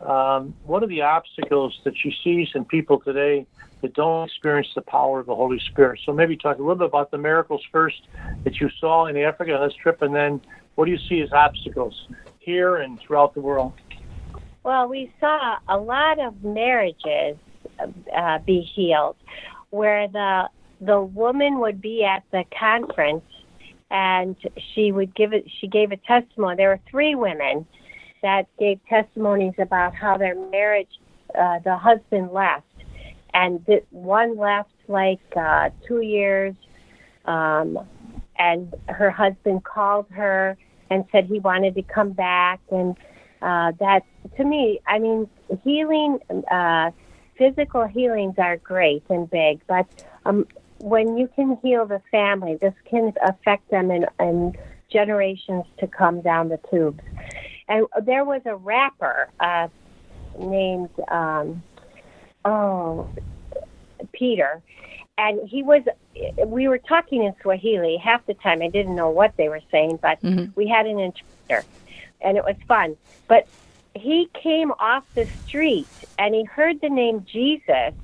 um, 0.00 0.54
what 0.64 0.82
are 0.82 0.86
the 0.86 1.02
obstacles 1.02 1.78
that 1.84 1.94
she 2.00 2.12
sees 2.22 2.48
in 2.54 2.64
people 2.64 3.00
today 3.00 3.46
that 3.82 3.94
don't 3.94 4.26
experience 4.26 4.68
the 4.74 4.82
power 4.82 5.20
of 5.20 5.26
the 5.26 5.34
Holy 5.34 5.60
Spirit. 5.70 6.00
So 6.06 6.12
maybe 6.12 6.36
talk 6.36 6.58
a 6.58 6.60
little 6.60 6.76
bit 6.76 6.86
about 6.86 7.10
the 7.10 7.18
miracles 7.18 7.62
first 7.72 8.06
that 8.44 8.60
you 8.60 8.70
saw 8.80 9.06
in 9.06 9.16
Africa 9.16 9.54
on 9.54 9.66
this 9.66 9.76
trip, 9.76 10.00
and 10.02 10.14
then 10.14 10.40
what 10.76 10.84
do 10.84 10.92
you 10.92 10.98
see 11.08 11.20
as 11.22 11.32
obstacles 11.32 12.06
here 12.38 12.76
and 12.76 13.00
throughout 13.00 13.34
the 13.34 13.40
world? 13.40 13.72
Well, 14.62 14.88
we 14.88 15.12
saw 15.20 15.56
a 15.68 15.76
lot 15.76 16.18
of 16.20 16.42
marriages 16.44 17.36
uh, 18.16 18.38
be 18.46 18.60
healed, 18.60 19.16
where 19.70 20.08
the 20.08 20.48
the 20.84 21.00
woman 21.00 21.60
would 21.60 21.80
be 21.80 22.04
at 22.04 22.22
the 22.30 22.44
conference 22.58 23.24
and 23.90 24.36
she 24.74 24.92
would 24.92 25.14
give 25.14 25.32
it. 25.32 25.44
She 25.60 25.68
gave 25.68 25.92
a 25.92 25.96
testimony. 25.96 26.56
There 26.56 26.70
were 26.70 26.80
three 26.90 27.14
women 27.14 27.66
that 28.22 28.46
gave 28.58 28.80
testimonies 28.88 29.54
about 29.58 29.94
how 29.94 30.16
their 30.16 30.34
marriage, 30.34 30.98
uh, 31.38 31.58
the 31.60 31.76
husband 31.76 32.32
left, 32.32 32.66
and 33.32 33.64
th- 33.66 33.84
one 33.90 34.36
left 34.36 34.70
like 34.88 35.20
uh, 35.36 35.70
two 35.86 36.00
years, 36.00 36.54
um, 37.26 37.78
and 38.38 38.74
her 38.88 39.10
husband 39.10 39.64
called 39.64 40.06
her 40.10 40.56
and 40.90 41.04
said 41.12 41.26
he 41.26 41.38
wanted 41.38 41.74
to 41.74 41.82
come 41.82 42.12
back, 42.12 42.60
and 42.70 42.96
uh, 43.42 43.72
that 43.78 44.02
to 44.36 44.44
me, 44.44 44.80
I 44.86 44.98
mean, 44.98 45.28
healing, 45.62 46.18
uh, 46.50 46.90
physical 47.36 47.86
healings 47.86 48.34
are 48.38 48.56
great 48.56 49.04
and 49.10 49.28
big, 49.28 49.60
but 49.66 49.86
um, 50.24 50.46
when 50.84 51.16
you 51.16 51.28
can 51.34 51.56
heal 51.62 51.86
the 51.86 52.02
family, 52.10 52.56
this 52.56 52.74
can 52.84 53.14
affect 53.24 53.70
them 53.70 53.90
in, 53.90 54.04
in 54.20 54.54
generations 54.90 55.64
to 55.78 55.86
come 55.86 56.20
down 56.20 56.50
the 56.50 56.58
tubes. 56.70 57.00
And 57.68 57.86
there 58.02 58.22
was 58.22 58.42
a 58.44 58.54
rapper 58.54 59.30
uh, 59.40 59.68
named 60.38 60.90
um, 61.08 61.62
oh 62.44 63.08
Peter, 64.12 64.60
and 65.16 65.48
he 65.48 65.62
was. 65.62 65.82
We 66.46 66.68
were 66.68 66.78
talking 66.78 67.24
in 67.24 67.34
Swahili 67.40 67.96
half 67.96 68.26
the 68.26 68.34
time. 68.34 68.60
I 68.60 68.68
didn't 68.68 68.94
know 68.94 69.08
what 69.08 69.34
they 69.38 69.48
were 69.48 69.62
saying, 69.70 70.00
but 70.02 70.20
mm-hmm. 70.20 70.52
we 70.54 70.68
had 70.68 70.84
an 70.84 70.98
interpreter, 70.98 71.66
and 72.20 72.36
it 72.36 72.44
was 72.44 72.56
fun. 72.68 72.98
But 73.26 73.48
he 73.94 74.28
came 74.34 74.70
off 74.72 75.04
the 75.14 75.24
street 75.46 75.86
and 76.18 76.34
he 76.34 76.44
heard 76.44 76.80
the 76.80 76.90
name 76.90 77.24
Jesus, 77.24 77.94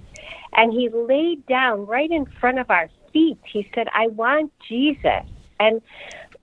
and 0.52 0.72
he 0.72 0.88
laid 0.88 1.46
down 1.46 1.86
right 1.86 2.10
in 2.10 2.26
front 2.40 2.58
of 2.58 2.70
our 2.70 2.88
feet. 3.12 3.38
He 3.50 3.68
said, 3.74 3.88
"I 3.94 4.08
want 4.08 4.52
Jesus," 4.68 5.24
and 5.58 5.80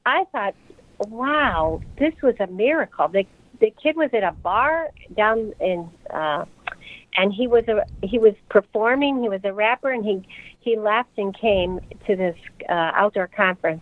I 0.06 0.25
thought, 0.32 0.56
wow, 1.00 1.82
this 1.98 2.13
was 2.24 2.36
a 2.39 2.48
miracle. 2.48 3.08
The 3.08 3.25
the 3.60 3.74
kid 3.82 3.96
was 3.96 4.12
at 4.13 4.24
a 4.24 4.36
bar 4.44 4.89
down 5.15 5.53
in 5.60 5.89
uh 6.13 6.46
and 7.15 7.34
he 7.34 7.48
was 7.48 7.63
a 7.67 7.84
he 8.06 8.20
was 8.20 8.34
performing, 8.50 9.22
he 9.22 9.29
was 9.29 9.41
a 9.44 9.53
rapper 9.53 9.91
and 9.91 10.06
he 10.06 10.27
he 10.60 10.77
left 10.77 11.10
and 11.17 11.38
came 11.38 11.79
to 12.06 12.15
this 12.15 12.38
uh 12.70 12.91
outdoor 12.96 13.27
conference. 13.27 13.82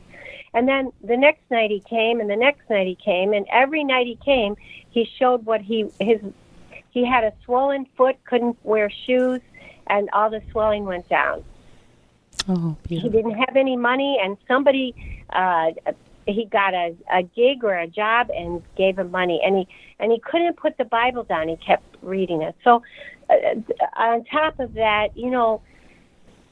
And 0.53 0.67
then 0.67 0.91
the 1.03 1.17
next 1.17 1.41
night 1.51 1.69
he 1.69 1.81
came 1.81 2.21
and 2.21 2.29
the 2.29 2.35
next 2.35 2.69
night 2.69 2.87
he 2.87 2.95
came 2.95 3.33
and 3.33 3.45
every 3.51 3.83
night 3.83 4.07
he 4.07 4.17
came, 4.23 4.55
he 4.89 5.07
showed 5.19 5.45
what 5.45 5.61
he 5.61 5.91
his 5.99 6.19
he 6.91 7.05
had 7.05 7.25
a 7.25 7.33
swollen 7.43 7.85
foot, 7.97 8.15
couldn't 8.23 8.57
wear 8.63 8.89
shoes 9.05 9.41
and 9.87 10.09
all 10.13 10.29
the 10.29 10.41
swelling 10.51 10.85
went 10.85 11.07
down. 11.09 11.43
Oh, 12.47 12.75
beautiful. 12.83 13.09
He 13.09 13.09
didn't 13.09 13.37
have 13.37 13.55
any 13.55 13.75
money, 13.75 14.19
and 14.21 14.37
somebody 14.47 14.93
uh, 15.31 15.71
he 16.27 16.45
got 16.45 16.73
a, 16.73 16.95
a 17.11 17.23
gig 17.23 17.63
or 17.63 17.75
a 17.75 17.87
job 17.87 18.29
and 18.35 18.63
gave 18.75 18.97
him 18.97 19.11
money 19.11 19.41
and 19.43 19.57
he 19.57 19.67
and 19.99 20.11
he 20.11 20.19
couldn't 20.19 20.57
put 20.57 20.77
the 20.77 20.85
bible 20.85 21.23
down 21.23 21.47
he 21.47 21.55
kept 21.57 21.83
reading 22.01 22.41
it 22.41 22.55
so 22.63 22.81
uh, 23.29 23.35
on 23.95 24.23
top 24.25 24.59
of 24.59 24.73
that 24.73 25.15
you 25.15 25.29
know 25.29 25.61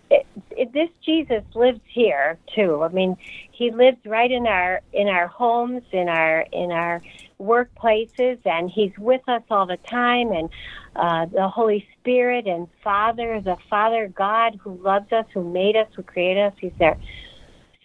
it, 0.09 0.25
it, 0.51 0.73
this 0.73 0.89
jesus 1.03 1.43
lives 1.55 1.81
here 1.87 2.37
too 2.53 2.83
i 2.83 2.87
mean 2.89 3.17
he 3.51 3.71
lives 3.71 3.97
right 4.05 4.31
in 4.31 4.45
our 4.45 4.81
in 4.91 5.07
our 5.07 5.27
homes 5.27 5.83
in 5.91 6.07
our 6.07 6.41
in 6.51 6.71
our 6.71 7.01
workplaces 7.43 8.39
and 8.45 8.69
he's 8.69 8.91
with 8.97 9.21
us 9.27 9.43
all 9.49 9.65
the 9.65 9.77
time 9.89 10.31
and 10.31 10.49
uh, 10.95 11.25
the 11.33 11.47
holy 11.47 11.85
spirit 11.99 12.47
and 12.47 12.67
father 12.83 13.41
the 13.43 13.57
father 13.69 14.07
god 14.15 14.57
who 14.63 14.81
loves 14.81 15.11
us 15.11 15.25
who 15.33 15.43
made 15.43 15.75
us 15.75 15.87
who 15.95 16.03
created 16.03 16.41
us 16.41 16.53
he's 16.59 16.71
there 16.79 16.97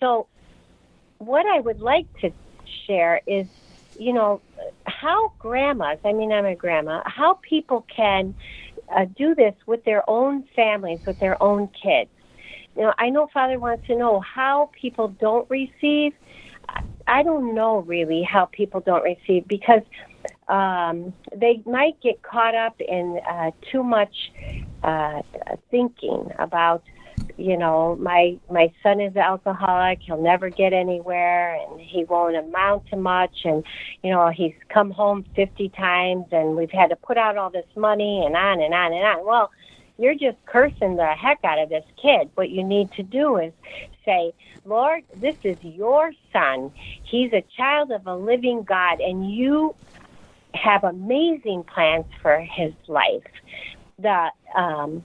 so 0.01 0.27
what 1.19 1.47
I 1.47 1.61
would 1.61 1.81
like 1.81 2.07
to 2.21 2.31
share 2.87 3.21
is, 3.27 3.47
you 3.99 4.13
know, 4.13 4.41
how 4.87 5.33
grandmas, 5.39 5.99
I 6.05 6.13
mean, 6.13 6.33
I'm 6.33 6.47
a 6.47 6.55
grandma, 6.55 7.03
how 7.05 7.39
people 7.49 7.85
can 7.95 8.35
uh, 8.97 9.07
do 9.17 9.35
this 9.35 9.55
with 9.67 9.85
their 9.85 10.09
own 10.09 10.45
families, 10.55 11.01
with 11.07 11.19
their 11.19 11.41
own 11.43 11.69
kids. 11.83 12.11
You 12.77 12.83
know, 12.85 12.95
I 12.99 13.11
know 13.11 13.29
Father 13.35 13.59
wants 13.59 13.87
to 13.89 13.97
know 13.97 14.21
how 14.21 14.71
people 14.81 15.09
don't 15.21 15.49
receive. 15.51 16.13
I 17.09 17.23
don't 17.23 17.55
know 17.55 17.79
really 17.79 18.23
how 18.23 18.45
people 18.47 18.81
don't 18.81 19.03
receive 19.03 19.49
because 19.49 19.83
um, 20.49 21.13
they 21.35 21.63
might 21.67 22.01
get 22.01 22.23
caught 22.23 22.55
up 22.55 22.81
in 22.81 23.21
uh, 23.29 23.51
too 23.73 23.83
much 23.83 24.15
uh, 24.83 25.23
thinking 25.71 26.31
about 26.39 26.83
you 27.37 27.57
know, 27.57 27.97
my 28.01 28.37
my 28.51 28.73
son 28.83 29.01
is 29.01 29.13
an 29.15 29.23
alcoholic. 29.23 30.01
He'll 30.03 30.21
never 30.21 30.51
get 30.51 30.73
anywhere, 30.73 31.55
and 31.55 31.81
he 31.81 32.05
won't 32.05 32.37
amount 32.37 32.89
to 32.89 32.97
much. 32.97 33.45
And 33.45 33.65
you 34.03 34.11
know, 34.11 34.29
he's 34.29 34.55
come 34.69 34.91
home 34.91 35.25
fifty 35.37 35.69
times, 35.69 36.27
and 36.33 36.57
we've 36.57 36.71
had 36.71 36.89
to 36.89 36.97
put 36.97 37.17
out 37.17 37.37
all 37.37 37.51
this 37.51 37.67
money, 37.77 38.25
and 38.27 38.37
on 38.37 38.61
and 38.61 38.75
on 38.75 38.93
and 38.93 39.05
on. 39.05 39.27
Well, 39.27 39.51
you're 39.99 40.15
just 40.15 40.39
cursing 40.47 40.97
the 40.97 41.07
heck 41.07 41.39
out 41.45 41.59
of 41.59 41.69
this 41.69 41.85
kid. 42.01 42.31
What 42.35 42.51
you 42.51 42.65
need 42.65 42.91
to 42.93 43.03
do 43.03 43.37
is 43.37 43.53
say, 44.05 44.33
Lord, 44.65 45.03
this 45.15 45.37
is 45.45 45.59
your 45.61 46.13
son. 46.33 46.73
He's 47.03 47.33
a 47.33 47.45
child 47.57 47.91
of 47.91 48.07
a 48.07 48.15
living 48.15 48.63
God, 48.63 49.01
and 49.01 49.31
you 49.31 49.75
have 50.55 50.85
amazing 50.85 51.65
plans 51.73 52.07
for 52.23 52.41
his 52.41 52.73
life. 52.87 53.23
The 53.99 54.29
um, 54.57 55.05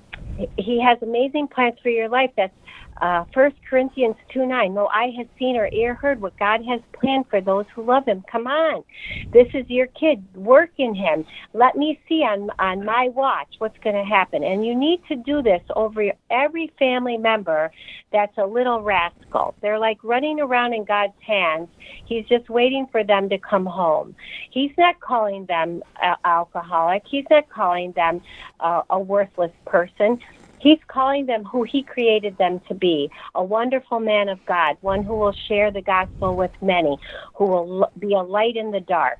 he 0.58 0.82
has 0.82 0.97
amazing 1.01 1.47
plans 1.47 1.75
for 1.82 1.89
your 1.89 2.10
life. 2.10 2.32
That's 2.38 2.53
uh, 3.01 3.25
1 3.34 3.53
Corinthians 3.69 4.15
2 4.34 4.45
9. 4.45 4.73
No 4.73 4.88
eye 4.88 5.13
has 5.17 5.27
seen 5.38 5.58
or 5.58 5.69
ear 5.71 5.93
heard 5.93 6.21
what 6.21 6.38
God 6.38 6.63
has 6.65 6.82
planned 6.93 7.27
for 7.29 7.41
those 7.41 7.65
who 7.75 7.84
love 7.84 8.06
Him. 8.06 8.23
Come 8.32 8.47
on. 8.47 8.84
This 9.32 9.47
is 9.53 9.69
your 9.69 9.88
kid. 9.88 10.23
Work 10.36 10.71
in 10.77 10.95
Him. 10.95 11.25
Let 11.53 11.75
me 11.75 11.99
see 12.08 12.21
on, 12.23 12.49
on 12.60 12.86
my 12.86 13.10
watch 13.10 13.56
what's 13.58 13.77
going 13.79 13.95
to 13.95 14.03
happen. 14.03 14.43
And 14.43 14.65
you 14.65 14.75
need 14.75 15.01
to 15.08 15.15
do 15.15 15.41
this 15.41 15.62
over 15.75 16.12
every 16.29 16.71
family 16.79 17.17
member 17.17 17.71
that's 18.12 18.38
a 18.38 18.45
little 18.45 18.82
rascal. 18.82 19.56
They're 19.62 19.79
like 19.79 19.97
running 20.03 20.39
around 20.39 20.73
in 20.73 20.86
God's 20.86 21.13
hands. 21.25 21.67
He's 22.06 22.25
just 22.27 22.49
waiting 22.49 22.88
for 22.91 23.03
them 23.03 23.29
to 23.29 23.38
come 23.38 23.65
home. 23.65 24.15
He's 24.51 24.71
not 24.77 24.99
calling 24.99 25.45
them 25.47 25.82
uh, 26.01 26.15
alcoholic. 26.23 27.03
He's 27.08 27.25
not 27.29 27.49
calling 27.49 27.91
them 27.93 28.21
uh, 28.60 28.84
a 28.89 28.99
worthless 28.99 29.51
person. 29.65 30.19
He's 30.63 30.80
calling 30.88 31.26
them 31.26 31.43
who 31.43 31.63
He 31.63 31.84
created 31.84 32.38
them 32.38 32.62
to 32.69 32.73
be 32.73 33.12
a 33.36 33.43
wonderful 33.43 33.99
man 33.99 34.30
of 34.30 34.39
God, 34.45 34.78
one 34.80 35.04
who 35.04 35.15
will 35.15 35.36
share 35.47 35.71
the 35.71 35.82
gospel 35.82 36.38
with 36.38 36.52
many, 36.62 36.97
who 37.36 37.45
will 37.45 37.91
be 37.99 38.13
a 38.13 38.19
light 38.19 38.56
in 38.56 38.71
the 38.71 38.80
dark. 38.80 39.19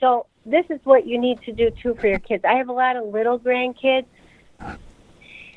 So, 0.00 0.26
this 0.44 0.64
is 0.68 0.80
what 0.84 1.06
you 1.06 1.18
need 1.18 1.40
to 1.42 1.52
do 1.52 1.70
too 1.82 1.96
for 2.00 2.06
your 2.06 2.18
kids. 2.18 2.44
I 2.46 2.54
have 2.54 2.68
a 2.68 2.72
lot 2.72 2.96
of 2.96 3.06
little 3.06 3.38
grandkids, 3.38 4.06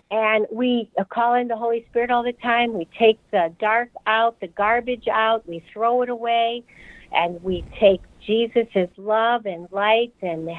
and 0.10 0.46
we 0.52 0.90
call 1.10 1.34
in 1.36 1.50
the 1.50 1.58
Holy 1.58 1.86
Spirit 1.90 2.10
all 2.10 2.24
the 2.24 2.34
time. 2.34 2.74
We 2.74 2.88
take 2.98 3.20
the 3.32 3.54
dark 3.60 3.90
out, 4.08 4.40
the 4.40 4.48
garbage 4.48 5.08
out, 5.12 5.48
we 5.48 5.64
throw 5.74 6.02
it 6.02 6.10
away, 6.10 6.64
and 7.12 7.42
we 7.44 7.66
take 7.80 8.02
Jesus' 8.26 8.90
love 8.98 9.46
and 9.46 9.68
light 9.72 10.14
and 10.22 10.50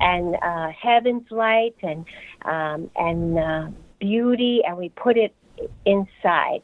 and 0.00 0.36
uh, 0.42 0.68
heaven's 0.80 1.30
light 1.30 1.74
and 1.82 2.06
um, 2.44 2.90
and 2.96 3.38
uh, 3.38 3.68
beauty 3.98 4.62
and 4.66 4.76
we 4.76 4.88
put 4.90 5.16
it 5.16 5.34
inside. 5.84 6.62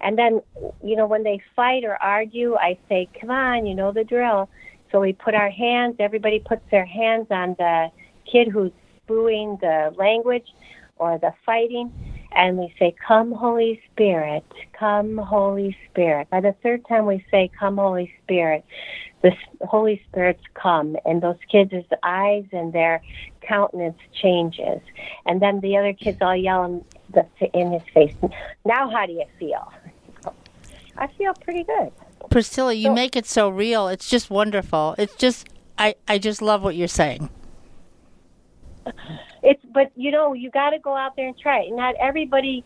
And 0.00 0.18
then, 0.18 0.40
you 0.82 0.96
know, 0.96 1.06
when 1.06 1.22
they 1.22 1.40
fight 1.54 1.84
or 1.84 1.96
argue, 2.02 2.56
I 2.56 2.78
say, 2.88 3.08
come 3.20 3.30
on, 3.30 3.66
you 3.66 3.74
know 3.74 3.92
the 3.92 4.04
drill. 4.04 4.48
So 4.90 5.00
we 5.00 5.12
put 5.12 5.34
our 5.34 5.50
hands, 5.50 5.96
everybody 5.98 6.38
puts 6.38 6.62
their 6.70 6.84
hands 6.84 7.26
on 7.30 7.54
the 7.58 7.88
kid 8.30 8.48
who's 8.48 8.72
spewing 9.04 9.58
the 9.60 9.94
language 9.96 10.46
or 10.96 11.18
the 11.18 11.32
fighting, 11.46 11.90
and 12.34 12.58
we 12.58 12.72
say, 12.78 12.94
Come, 13.06 13.32
Holy 13.32 13.80
Spirit, 13.92 14.44
come, 14.78 15.16
Holy 15.16 15.76
Spirit. 15.90 16.28
By 16.30 16.40
the 16.40 16.54
third 16.62 16.86
time 16.88 17.06
we 17.06 17.24
say, 17.30 17.50
Come, 17.58 17.76
Holy 17.76 18.12
Spirit, 18.22 18.64
the 19.22 19.32
Holy 19.66 20.02
Spirit's 20.08 20.42
come, 20.54 20.96
and 21.04 21.22
those 21.22 21.36
kids' 21.50 21.72
eyes 22.02 22.44
and 22.52 22.72
their 22.72 23.00
countenance 23.40 23.98
changes, 24.20 24.80
and 25.26 25.40
then 25.40 25.60
the 25.60 25.76
other 25.76 25.92
kids 25.92 26.18
all 26.20 26.36
yell 26.36 26.64
in, 26.64 26.84
the, 27.12 27.24
in 27.52 27.72
his 27.72 27.82
face. 27.94 28.14
Now, 28.64 28.90
how 28.90 29.06
do 29.06 29.12
you 29.12 29.24
feel? 29.38 29.72
I 30.96 31.06
feel 31.18 31.32
pretty 31.34 31.64
good. 31.64 31.92
Priscilla, 32.30 32.72
you 32.74 32.88
So- 32.88 32.94
make 32.94 33.16
it 33.16 33.26
so 33.26 33.48
real. 33.48 33.88
It's 33.88 34.08
just 34.10 34.30
wonderful. 34.30 34.94
It's 34.98 35.14
just 35.16 35.48
I 35.78 35.94
I 36.06 36.18
just 36.18 36.42
love 36.42 36.62
what 36.62 36.76
you're 36.76 36.86
saying. 36.88 37.30
It's 39.42 39.62
but 39.72 39.90
you 39.96 40.10
know 40.10 40.32
you 40.34 40.50
got 40.50 40.70
to 40.70 40.78
go 40.78 40.94
out 40.96 41.16
there 41.16 41.26
and 41.26 41.38
try 41.38 41.60
it. 41.62 41.72
Not 41.72 41.94
everybody 42.00 42.64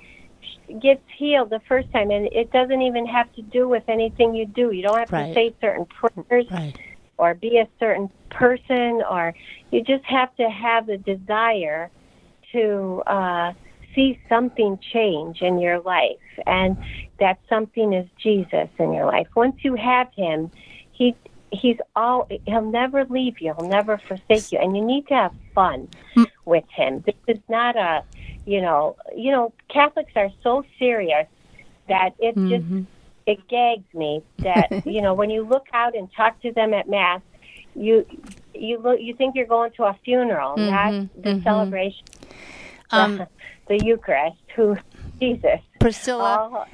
gets 0.80 1.02
healed 1.16 1.50
the 1.50 1.60
first 1.68 1.90
time, 1.92 2.10
and 2.10 2.28
it 2.32 2.50
doesn't 2.50 2.82
even 2.82 3.06
have 3.06 3.32
to 3.34 3.42
do 3.42 3.68
with 3.68 3.84
anything 3.88 4.34
you 4.34 4.46
do. 4.46 4.72
You 4.72 4.82
don't 4.82 4.98
have 4.98 5.10
Right. 5.10 5.28
to 5.28 5.34
say 5.34 5.54
certain 5.60 5.86
prayers 5.86 6.46
Right. 6.50 6.74
or 7.18 7.34
be 7.34 7.58
a 7.58 7.68
certain 7.78 8.10
person, 8.30 9.02
or 9.08 9.34
you 9.70 9.82
just 9.82 10.04
have 10.04 10.34
to 10.36 10.48
have 10.50 10.86
the 10.86 10.98
desire 10.98 11.90
to 12.52 13.02
uh, 13.06 13.52
see 13.94 14.18
something 14.28 14.78
change 14.92 15.40
in 15.40 15.58
your 15.58 15.80
life, 15.80 16.16
and 16.46 16.76
that 17.18 17.38
something 17.48 17.92
is 17.92 18.08
Jesus 18.22 18.68
in 18.78 18.92
your 18.92 19.06
life. 19.06 19.28
Once 19.34 19.56
you 19.62 19.74
have 19.74 20.08
Him, 20.16 20.50
He 20.92 21.14
He's 21.52 21.78
all 21.94 22.26
He'll 22.44 22.70
never 22.70 23.04
leave 23.04 23.40
you. 23.40 23.54
He'll 23.56 23.68
never 23.68 23.98
forsake 24.06 24.46
you, 24.50 24.58
and 24.58 24.76
you 24.76 24.84
need 24.84 25.06
to 25.08 25.14
have 25.14 25.32
fun 25.54 25.88
with 26.46 26.64
Him. 26.74 27.02
This 27.04 27.14
is 27.26 27.38
not 27.48 27.76
a 27.76 28.02
you 28.46 28.62
know 28.62 28.96
you 29.14 29.30
know 29.30 29.52
Catholics 29.68 30.12
are 30.16 30.30
so 30.42 30.64
serious 30.78 31.26
that 31.88 32.14
it 32.18 32.34
just 32.34 32.64
mm-hmm. 32.64 32.82
it 33.26 33.46
gags 33.48 33.92
me 33.92 34.22
that 34.38 34.86
you 34.86 35.02
know 35.02 35.12
when 35.12 35.28
you 35.28 35.46
look 35.46 35.66
out 35.74 35.94
and 35.94 36.08
talk 36.16 36.40
to 36.40 36.52
them 36.52 36.72
at 36.72 36.88
mass 36.88 37.20
you 37.74 38.06
you 38.54 38.78
look 38.78 38.98
you 39.00 39.14
think 39.14 39.34
you're 39.34 39.46
going 39.46 39.70
to 39.72 39.84
a 39.84 39.98
funeral 40.04 40.56
not 40.56 40.92
mm-hmm. 40.92 41.20
the 41.20 41.30
mm-hmm. 41.30 41.42
celebration 41.42 42.04
Um, 42.90 43.18
the, 43.18 43.28
the 43.68 43.84
eucharist 43.84 44.36
who 44.54 44.76
jesus. 45.20 45.60
Priscilla, 45.80 46.48
all, 46.52 46.66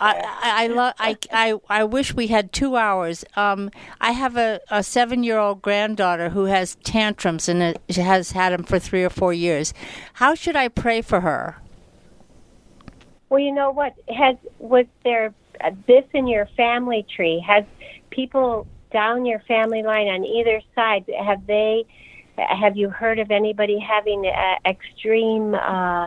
I 0.00 0.14
I 0.42 0.64
I, 0.64 0.66
lo- 0.68 0.92
I 0.98 1.16
I 1.32 1.54
I 1.68 1.84
wish 1.84 2.14
we 2.14 2.28
had 2.28 2.52
two 2.52 2.76
hours. 2.76 3.24
Um, 3.36 3.70
I 4.00 4.12
have 4.12 4.36
a, 4.36 4.60
a 4.70 4.82
seven 4.82 5.22
year 5.22 5.38
old 5.38 5.62
granddaughter 5.62 6.30
who 6.30 6.44
has 6.44 6.76
tantrums 6.84 7.48
and 7.48 7.62
it, 7.62 7.80
she 7.90 8.00
has 8.00 8.32
had 8.32 8.52
them 8.52 8.64
for 8.64 8.78
three 8.78 9.04
or 9.04 9.10
four 9.10 9.32
years. 9.32 9.72
How 10.14 10.34
should 10.34 10.56
I 10.56 10.68
pray 10.68 11.02
for 11.02 11.20
her? 11.20 11.56
well 13.28 13.40
you 13.40 13.52
know 13.52 13.70
what 13.70 13.94
has 14.08 14.36
was 14.58 14.86
there 15.04 15.34
uh, 15.62 15.70
this 15.86 16.04
in 16.12 16.26
your 16.26 16.46
family 16.56 17.04
tree 17.14 17.42
has 17.46 17.64
people 18.10 18.66
down 18.92 19.26
your 19.26 19.40
family 19.40 19.82
line 19.82 20.06
on 20.06 20.24
either 20.24 20.60
side 20.74 21.04
have 21.24 21.46
they 21.46 21.84
have 22.38 22.76
you 22.76 22.90
heard 22.90 23.18
of 23.18 23.30
anybody 23.30 23.78
having 23.78 24.26
uh, 24.26 24.70
extreme 24.70 25.54
uh 25.54 26.06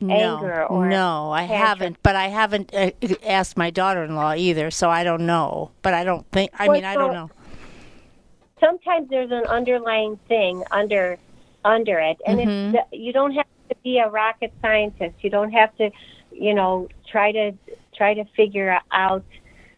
No, 0.00 0.14
anger 0.14 0.64
or 0.66 0.88
no, 0.88 1.30
I 1.30 1.46
tantrum? 1.46 1.58
haven't. 1.68 2.02
But 2.02 2.16
I 2.16 2.28
haven't 2.28 2.74
uh, 2.74 2.90
asked 3.24 3.56
my 3.56 3.70
daughter-in-law 3.70 4.34
either, 4.34 4.70
so 4.70 4.88
I 4.88 5.04
don't 5.04 5.26
know. 5.26 5.72
But 5.82 5.94
I 5.94 6.04
don't 6.04 6.26
think. 6.32 6.50
I 6.58 6.66
Well, 6.68 6.76
mean, 6.76 6.84
I 6.84 6.94
don't 6.94 7.12
know. 7.12 7.30
sometimes 8.58 9.08
there's 9.08 9.30
an 9.30 9.44
underlying 9.46 10.18
thing 10.28 10.62
under 10.70 11.18
under 11.64 11.98
it 11.98 12.16
and 12.26 12.38
Mhm. 12.40 12.74
it's 12.74 12.88
you 12.92 13.12
don't 13.12 13.32
have 13.32 13.46
to 13.68 13.74
be 13.82 13.98
a 13.98 14.08
rocket 14.08 14.52
scientist 14.62 15.14
you 15.20 15.28
don't 15.30 15.50
have 15.52 15.74
to 15.76 15.90
you 16.30 16.54
know 16.54 16.88
try 17.10 17.32
to 17.32 17.52
try 17.94 18.14
to 18.14 18.24
figure 18.36 18.78
out 18.92 19.24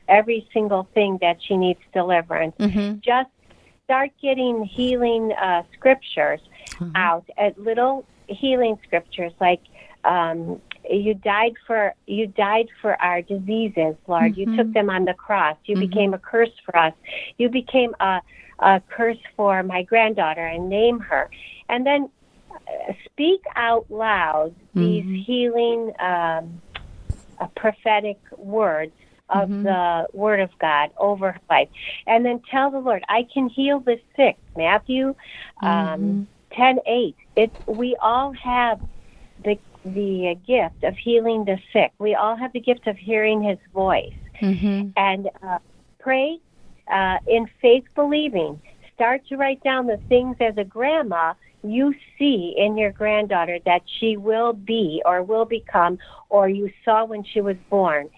every 0.09 0.47
single 0.53 0.85
thing 0.95 1.19
that 1.21 1.37
she 1.43 1.57
needs 1.57 1.81
deliverance 1.93 2.55
hmm 2.59 2.95
just 3.01 3.31
start 3.85 4.11
getting 4.21 4.65
healing 4.65 5.33
uh, 5.33 5.63
scriptures 5.75 6.41
out 6.95 7.25
at 7.39 7.59
little 7.61 8.05
healing 8.29 8.79
scriptures 8.85 9.33
like 9.41 9.61
um, 10.05 10.61
you 10.88 11.15
died 11.15 11.55
for 11.67 11.95
you 12.07 12.27
died 12.27 12.69
for 12.81 13.01
our 13.01 13.23
diseases 13.23 13.95
lord. 14.09 14.37
You 14.37 14.47
took 14.57 14.73
them 14.73 14.91
on 14.91 15.05
the 15.05 15.15
cross. 15.15 15.57
You 15.65 15.77
became 15.77 16.12
a 16.15 16.19
curse 16.19 16.51
for 16.65 16.77
us. 16.77 16.93
You 17.38 17.49
became 17.49 17.95
a, 18.01 18.21
a 18.59 18.83
curse 18.88 19.19
for 19.37 19.62
my 19.62 19.83
granddaughter. 19.83 20.45
And 20.47 20.69
name 20.69 20.99
her. 21.01 21.31
And 21.69 21.87
then 21.87 22.11
uh, 22.51 22.93
speak 23.05 23.41
out 23.57 23.87
loud 23.91 24.55
these 24.75 25.05
healing 25.27 25.93
um, 26.01 26.61
uh, 27.41 27.47
prophetic 27.57 28.19
words 28.37 28.93
of 29.29 29.51
the 29.62 30.07
word 30.12 30.41
of 30.41 30.51
God 30.61 30.91
over 30.99 31.33
her 31.33 31.41
life. 31.49 31.69
And 32.07 32.25
then 32.25 32.43
tell 32.51 32.71
the 32.71 32.79
Lord, 32.79 33.03
I 33.09 33.27
can 33.33 33.49
heal 33.49 33.81
the 33.81 33.99
sick. 34.17 34.37
Matthew 34.57 35.15
um, 35.62 36.27
ten 36.53 36.79
eight. 36.87 37.17
It's 37.37 37.55
we 37.67 37.97
all 38.03 38.33
have 38.33 38.81
the 39.85 40.37
uh, 40.37 40.40
gift 40.47 40.85
of 40.85 40.97
healing 40.97 41.45
the 41.45 41.59
sick. 41.73 41.92
We 41.99 42.14
all 42.14 42.37
have 42.37 42.53
the 42.53 42.61
gift 42.61 42.87
of 42.87 42.97
hearing 42.97 43.42
His 43.42 43.59
voice. 43.73 44.12
hmm 44.38 44.88
And 44.97 45.29
uh, 45.42 45.59
pray 45.99 46.38
uh, 46.90 47.18
in 47.27 47.49
faith, 47.61 47.85
believing. 47.95 48.61
Start 48.95 49.27
to 49.29 49.37
write 49.37 49.62
down 49.62 49.87
the 49.87 50.01
things 50.09 50.37
as 50.40 50.55
a 50.57 50.64
grandma 50.64 51.35
you 51.64 51.95
see 52.18 52.55
in 52.57 52.77
your 52.77 52.90
granddaughter 52.90 53.59
that 53.64 53.83
she 53.99 54.16
will 54.16 54.53
be 54.53 55.01
or 55.05 55.23
will 55.23 55.45
become, 55.45 55.99
or 56.29 56.49
you 56.49 56.71
saw 56.85 57.05
when 57.05 57.25
she 57.25 57.40
was 57.40 57.57
born. 57.71 58.11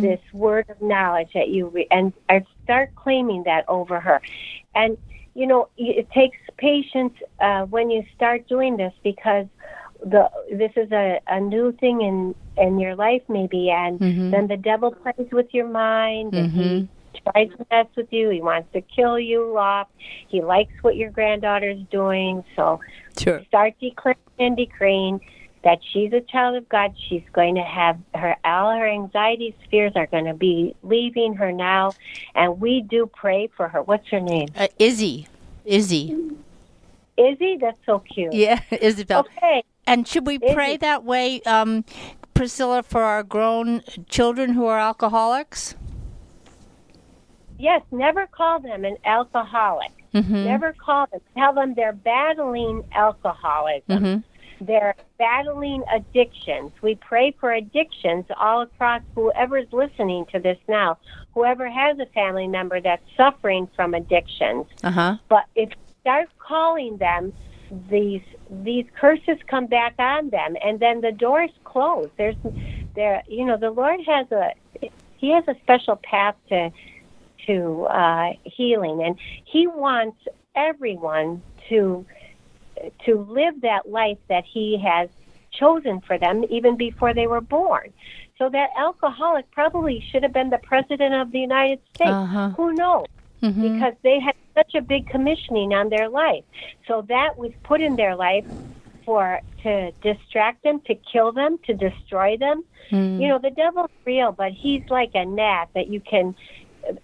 This 0.00 0.20
word 0.32 0.66
of 0.68 0.80
knowledge 0.80 1.30
that 1.34 1.48
you 1.48 1.68
re- 1.68 1.88
and, 1.90 2.12
and 2.28 2.46
start 2.62 2.94
claiming 2.94 3.42
that 3.44 3.64
over 3.68 4.00
her. 4.00 4.20
And 4.74 4.96
you 5.34 5.46
know, 5.46 5.68
it 5.76 6.10
takes 6.10 6.36
patience 6.58 7.14
uh, 7.40 7.62
when 7.62 7.90
you 7.90 8.04
start 8.14 8.46
doing 8.48 8.76
this 8.76 8.92
because 9.02 9.46
the 10.04 10.28
this 10.50 10.72
is 10.76 10.90
a, 10.92 11.20
a 11.28 11.40
new 11.40 11.72
thing 11.72 12.02
in 12.02 12.34
in 12.56 12.78
your 12.78 12.94
life 12.94 13.22
maybe, 13.28 13.70
and 13.70 13.98
then 14.32 14.46
the 14.46 14.56
devil 14.56 14.90
plays 14.92 15.28
with 15.30 15.52
your 15.52 15.68
mind 15.68 16.34
and 16.34 16.52
he 17.14 17.20
tries 17.30 17.48
to 17.50 17.66
mess 17.70 17.86
with 17.96 18.12
you. 18.12 18.30
He 18.30 18.40
wants 18.40 18.68
to 18.72 18.80
kill 18.80 19.18
you 19.18 19.56
off. 19.56 19.88
He 20.28 20.40
likes 20.42 20.72
what 20.82 20.96
your 20.96 21.10
granddaughter's 21.10 21.80
doing, 21.90 22.44
so 22.56 22.80
Sure. 23.18 23.42
start 23.46 23.74
declaring 23.80 24.16
and 24.38 24.56
decreeing 24.56 25.20
that 25.64 25.78
she's 25.92 26.12
a 26.12 26.20
child 26.20 26.56
of 26.56 26.68
God. 26.68 26.94
She's 27.08 27.22
going 27.32 27.54
to 27.54 27.62
have 27.62 27.98
her 28.14 28.36
all 28.44 28.76
her 28.76 28.88
anxieties, 28.88 29.54
fears 29.70 29.92
are 29.94 30.06
going 30.06 30.24
to 30.24 30.34
be 30.34 30.74
leaving 30.82 31.34
her 31.34 31.52
now, 31.52 31.92
and 32.34 32.60
we 32.60 32.82
do 32.82 33.06
pray 33.14 33.48
for 33.56 33.68
her. 33.68 33.82
What's 33.82 34.08
her 34.08 34.20
name? 34.20 34.48
Uh, 34.56 34.68
Izzy, 34.78 35.28
Izzy. 35.64 36.14
Izzy. 37.16 37.58
That's 37.60 37.78
so 37.86 38.00
cute. 38.00 38.32
Yeah, 38.32 38.60
Isabel. 38.70 39.20
Okay. 39.20 39.62
And 39.92 40.08
should 40.08 40.26
we 40.26 40.38
pray 40.38 40.78
that 40.78 41.04
way, 41.04 41.42
um, 41.42 41.84
Priscilla, 42.32 42.82
for 42.82 43.02
our 43.02 43.22
grown 43.22 43.82
children 44.08 44.54
who 44.54 44.64
are 44.64 44.78
alcoholics? 44.78 45.74
Yes. 47.58 47.82
Never 47.90 48.26
call 48.26 48.58
them 48.60 48.86
an 48.86 48.96
alcoholic. 49.04 49.90
Mm-hmm. 50.14 50.44
Never 50.44 50.72
call 50.72 51.08
them. 51.12 51.20
Tell 51.36 51.52
them 51.52 51.74
they're 51.74 51.92
battling 51.92 52.84
alcoholism. 52.92 53.82
Mm-hmm. 54.02 54.64
They're 54.64 54.94
battling 55.18 55.84
addictions. 55.92 56.72
We 56.80 56.94
pray 56.94 57.34
for 57.38 57.52
addictions 57.52 58.24
all 58.40 58.62
across 58.62 59.02
whoever's 59.14 59.70
listening 59.72 60.24
to 60.32 60.38
this 60.38 60.58
now, 60.68 60.98
whoever 61.34 61.68
has 61.68 61.98
a 61.98 62.06
family 62.06 62.46
member 62.46 62.80
that's 62.80 63.02
suffering 63.16 63.68
from 63.76 63.92
addictions. 63.92 64.66
Uh 64.82 64.90
huh. 64.90 65.16
But 65.28 65.44
if 65.54 65.68
you 65.68 65.94
start 66.00 66.28
calling 66.38 66.96
them, 66.96 67.32
these 67.90 68.22
these 68.50 68.84
curses 68.94 69.38
come 69.46 69.66
back 69.66 69.94
on 69.98 70.30
them, 70.30 70.56
and 70.62 70.78
then 70.78 71.00
the 71.00 71.12
doors 71.12 71.50
close. 71.64 72.10
There's 72.18 72.36
there, 72.94 73.22
you 73.26 73.44
know, 73.46 73.56
the 73.56 73.70
Lord 73.70 74.00
has 74.06 74.30
a 74.30 74.52
He 75.16 75.30
has 75.30 75.44
a 75.48 75.54
special 75.62 75.96
path 75.96 76.36
to 76.50 76.70
to 77.46 77.84
uh, 77.84 78.32
healing, 78.44 79.02
and 79.02 79.18
He 79.44 79.66
wants 79.66 80.18
everyone 80.54 81.42
to 81.68 82.04
to 83.06 83.20
live 83.20 83.60
that 83.62 83.88
life 83.88 84.18
that 84.28 84.44
He 84.44 84.78
has 84.78 85.08
chosen 85.50 86.00
for 86.00 86.18
them 86.18 86.44
even 86.50 86.76
before 86.76 87.14
they 87.14 87.26
were 87.26 87.40
born. 87.40 87.92
So 88.38 88.48
that 88.50 88.70
alcoholic 88.76 89.50
probably 89.50 90.04
should 90.10 90.22
have 90.22 90.32
been 90.32 90.50
the 90.50 90.58
president 90.58 91.14
of 91.14 91.30
the 91.30 91.38
United 91.38 91.78
States. 91.94 92.10
Uh-huh. 92.10 92.50
Who 92.50 92.74
knows? 92.74 93.06
Mm-hmm. 93.42 93.74
because 93.74 93.94
they 94.02 94.20
had 94.20 94.36
such 94.54 94.76
a 94.76 94.80
big 94.80 95.08
commissioning 95.08 95.74
on 95.74 95.88
their 95.88 96.08
life. 96.08 96.44
So 96.86 97.04
that 97.08 97.36
was 97.36 97.50
put 97.64 97.80
in 97.80 97.96
their 97.96 98.14
life 98.14 98.46
for 99.04 99.40
to 99.64 99.90
distract 100.02 100.62
them, 100.62 100.80
to 100.86 100.94
kill 100.94 101.32
them, 101.32 101.58
to 101.66 101.74
destroy 101.74 102.36
them. 102.36 102.62
Mm-hmm. 102.90 103.20
You 103.20 103.28
know, 103.28 103.38
the 103.40 103.50
devil's 103.50 103.90
real, 104.04 104.30
but 104.30 104.52
he's 104.52 104.82
like 104.90 105.10
a 105.14 105.24
gnat 105.24 105.70
that 105.74 105.88
you 105.88 106.00
can. 106.00 106.36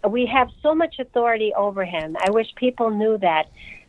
We 0.08 0.26
have 0.26 0.48
so 0.62 0.74
much 0.74 1.00
authority 1.00 1.52
over 1.54 1.84
him. 1.84 2.16
I 2.24 2.30
wish 2.30 2.54
people 2.54 2.90
knew 2.90 3.18
that 3.18 3.48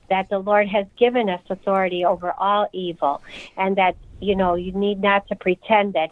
that 0.09 0.29
the 0.29 0.39
Lord 0.39 0.67
has 0.67 0.87
given 0.97 1.29
us 1.29 1.41
authority 1.51 2.03
over 2.03 2.31
all 2.31 2.67
evil, 2.73 3.21
and 3.57 3.75
that 3.75 3.95
you 4.19 4.35
know 4.35 4.55
you 4.55 4.71
need 4.71 5.01
not 5.01 5.27
to 5.27 5.35
pretend 5.35 5.93
that 5.93 6.11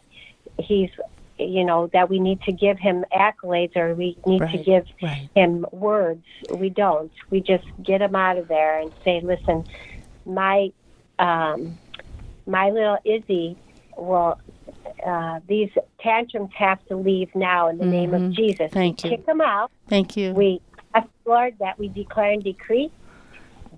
he's 0.60 0.92
you 1.40 1.64
know, 1.64 1.88
that 1.94 2.10
we 2.10 2.20
need 2.20 2.42
to 2.44 2.52
give 2.52 2.80
him 2.80 3.06
accolades 3.14 3.76
or 3.76 3.94
we 3.94 4.18
need 4.26 4.40
to 4.40 4.58
give 4.58 4.86
right. 5.02 5.30
him 5.36 5.66
words. 5.72 6.26
We 6.50 6.70
don't. 6.70 7.12
We 7.30 7.42
just 7.42 7.66
get 7.84 8.02
him 8.02 8.16
out 8.16 8.38
of 8.38 8.48
there 8.48 8.80
and 8.80 8.92
say, 9.04 9.22
listen, 9.22 9.66
my 10.26 10.72
um, 11.20 11.78
my 12.46 12.70
little 12.70 12.98
Izzy 13.06 13.58
will. 13.98 14.40
Uh, 15.06 15.40
these 15.48 15.70
tantrums 16.00 16.50
have 16.58 16.84
to 16.88 16.96
leave 16.96 17.34
now 17.36 17.70
in 17.70 17.78
the 17.78 17.86
name 17.86 18.14
of 18.14 18.32
Jesus. 18.32 18.60
Mm-hmm. 18.60 18.74
Thank 18.74 19.04
you. 19.04 19.12
Kick 19.12 19.26
them 19.26 19.42
out. 19.42 19.72
Thank 19.88 20.18
you. 20.18 20.34
We 20.34 20.60
ask, 20.96 21.08
Lord, 21.26 21.56
that 21.60 21.78
we 21.78 21.88
declare 21.88 22.32
and 22.32 22.44
decree 22.44 22.92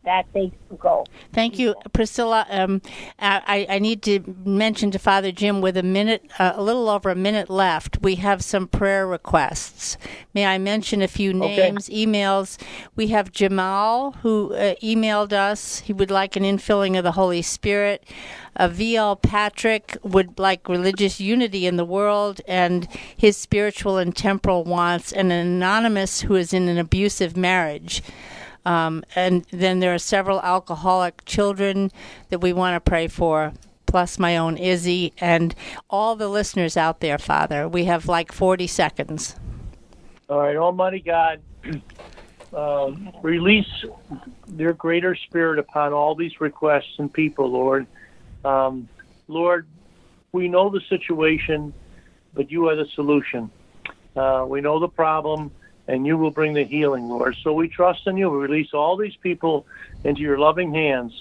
that 0.04 0.26
they 0.34 0.52
go. 0.78 1.06
Thank 1.34 1.60
you, 1.60 1.76
Priscilla. 1.94 2.46
Um, 2.50 2.82
I, 3.20 3.66
I 3.70 3.80
need 3.80 4.02
to 4.04 4.36
mention 4.46 4.92
to 4.92 5.00
Father 5.00 5.32
Jim 5.32 5.62
with 5.62 5.78
a 5.78 5.84
minute, 5.84 6.30
uh, 6.40 6.54
a 6.56 6.64
little 6.64 6.90
over 6.90 7.10
a 7.10 7.16
minute 7.16 7.50
left, 7.50 8.00
we 8.02 8.16
have 8.16 8.44
some 8.44 8.68
prayer 8.68 9.06
requests. 9.08 9.98
May 10.34 10.46
I 10.46 10.58
mention 10.58 11.02
a 11.02 11.08
few 11.08 11.34
names, 11.34 11.90
emails? 11.90 12.58
We 12.96 13.08
have 13.08 13.32
Jamal 13.32 14.12
who 14.22 14.54
uh, 14.54 14.76
emailed 14.84 15.34
us. 15.34 15.80
He 15.80 15.94
would 15.94 16.12
like 16.12 16.36
an 16.36 16.44
infilling 16.44 16.98
of 16.98 17.04
the 17.04 17.14
Holy 17.14 17.42
Spirit. 17.42 18.04
Uh, 18.56 18.68
VL 18.68 19.22
Patrick 19.22 19.98
would 20.04 20.38
like 20.38 20.68
religious 20.68 21.20
unity 21.20 21.66
in 21.66 21.78
the 21.78 21.86
world 21.86 22.42
and 22.48 22.88
his 23.16 23.38
spiritual 23.38 23.98
and 23.98 24.16
temporal 24.16 24.64
wants. 24.64 25.12
And 25.12 25.32
an 25.32 25.48
anonymous 25.48 26.22
who 26.22 26.36
is 26.36 26.54
in 26.54 26.68
an 26.68 26.78
abusive 26.78 27.38
marriage. 27.38 28.04
Um, 28.66 29.04
and 29.16 29.46
then 29.52 29.80
there 29.80 29.94
are 29.94 30.00
several 30.00 30.42
alcoholic 30.42 31.24
children 31.26 31.92
that 32.30 32.40
we 32.40 32.54
want 32.54 32.76
to 32.76 32.80
pray 32.80 33.08
for, 33.08 33.54
plus 33.86 34.20
my 34.20 34.38
own 34.38 34.58
Izzy 34.58 35.14
and 35.20 35.56
all 35.90 36.16
the 36.16 36.28
listeners 36.28 36.78
out 36.78 37.00
there, 37.00 37.18
Father. 37.18 37.68
We 37.68 37.86
have 37.86 38.08
like 38.08 38.32
40 38.32 38.68
seconds. 38.68 39.36
All 40.30 40.40
right, 40.40 40.56
Almighty 40.56 41.00
God, 41.00 41.42
um, 42.54 43.12
release 43.24 43.86
your 44.56 44.74
greater 44.74 45.16
spirit 45.16 45.58
upon 45.58 45.94
all 45.94 46.16
these 46.16 46.40
requests 46.40 46.96
and 47.00 47.12
people, 47.12 47.50
Lord. 47.50 47.88
Um, 48.46 48.88
Lord, 49.28 49.68
we 50.32 50.48
know 50.48 50.70
the 50.70 50.82
situation, 50.90 51.74
but 52.34 52.52
you 52.52 52.68
are 52.70 52.76
the 52.76 52.86
solution. 52.94 53.50
Uh, 54.16 54.46
we 54.48 54.62
know 54.62 54.80
the 54.80 54.88
problem, 54.88 55.52
and 55.90 56.06
you 56.06 56.18
will 56.18 56.32
bring 56.32 56.54
the 56.54 56.66
healing, 56.66 57.10
Lord. 57.10 57.36
So 57.44 57.52
we 57.54 57.68
trust 57.68 58.02
in 58.06 58.16
you. 58.16 58.30
We 58.30 58.38
release 58.38 58.70
all 58.74 58.96
these 58.96 59.16
people 59.24 59.66
into 60.04 60.22
your 60.22 60.38
loving 60.38 60.74
hands. 60.74 61.14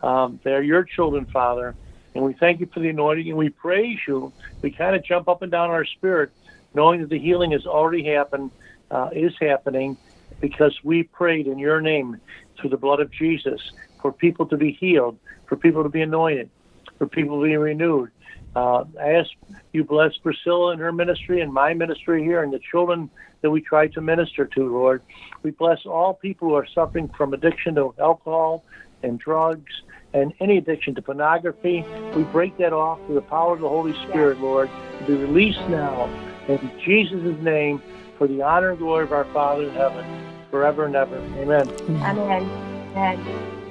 Um, 0.00 0.40
they're 0.44 0.62
your 0.62 0.84
children, 0.84 1.26
Father, 1.32 1.74
and 2.14 2.24
we 2.24 2.34
thank 2.34 2.60
you 2.60 2.68
for 2.72 2.80
the 2.80 2.88
anointing, 2.88 3.28
and 3.28 3.36
we 3.38 3.48
praise 3.48 3.98
you. 4.06 4.32
We 4.62 4.70
kind 4.70 4.94
of 4.94 5.04
jump 5.04 5.28
up 5.28 5.42
and 5.42 5.50
down 5.50 5.70
our 5.70 5.84
spirit, 5.84 6.30
knowing 6.74 7.00
that 7.00 7.10
the 7.10 7.18
healing 7.18 7.52
has 7.52 7.66
already 7.66 8.04
happened, 8.04 8.52
uh, 8.90 9.10
is 9.12 9.32
happening, 9.40 9.96
because 10.40 10.76
we 10.84 11.04
prayed 11.04 11.46
in 11.46 11.58
your 11.58 11.80
name 11.80 12.20
through 12.60 12.70
the 12.70 12.76
blood 12.76 13.00
of 13.00 13.10
Jesus 13.12 13.60
for 14.00 14.12
people 14.12 14.46
to 14.46 14.56
be 14.56 14.72
healed, 14.72 15.18
for 15.46 15.56
people 15.56 15.82
to 15.82 15.88
be 15.88 16.02
anointed, 16.02 16.50
for 16.98 17.06
people 17.06 17.40
to 17.40 17.46
be 17.46 17.56
renewed. 17.56 18.10
Uh, 18.54 18.84
I 19.00 19.12
ask 19.12 19.30
you 19.72 19.84
bless 19.84 20.16
Priscilla 20.18 20.72
and 20.72 20.80
her 20.80 20.92
ministry 20.92 21.40
and 21.40 21.52
my 21.52 21.72
ministry 21.74 22.22
here 22.22 22.42
and 22.42 22.52
the 22.52 22.60
children 22.70 23.10
that 23.40 23.50
we 23.50 23.60
try 23.60 23.88
to 23.88 24.00
minister 24.00 24.46
to, 24.46 24.72
Lord. 24.72 25.02
We 25.42 25.52
bless 25.52 25.78
all 25.86 26.14
people 26.14 26.48
who 26.48 26.54
are 26.54 26.66
suffering 26.74 27.10
from 27.16 27.34
addiction 27.34 27.74
to 27.76 27.94
alcohol 27.98 28.64
and 29.02 29.18
drugs 29.18 29.72
and 30.14 30.32
any 30.40 30.58
addiction 30.58 30.94
to 30.94 31.02
pornography. 31.02 31.84
We 32.14 32.22
break 32.24 32.56
that 32.58 32.72
off 32.72 33.00
through 33.06 33.16
the 33.16 33.22
power 33.22 33.54
of 33.54 33.60
the 33.60 33.68
Holy 33.68 33.94
Spirit, 34.08 34.40
Lord, 34.40 34.68
be 35.06 35.14
released 35.14 35.60
now 35.68 36.10
in 36.48 36.70
Jesus' 36.84 37.42
name 37.42 37.82
for 38.18 38.28
the 38.28 38.42
honor 38.42 38.70
and 38.70 38.78
glory 38.78 39.04
of 39.04 39.12
our 39.12 39.26
Father 39.32 39.62
in 39.62 39.74
heaven, 39.74 40.04
forever 40.50 40.84
and 40.84 40.94
ever. 40.94 41.16
Amen. 41.36 41.68
Amen. 41.88 42.50
Amen. 42.94 43.61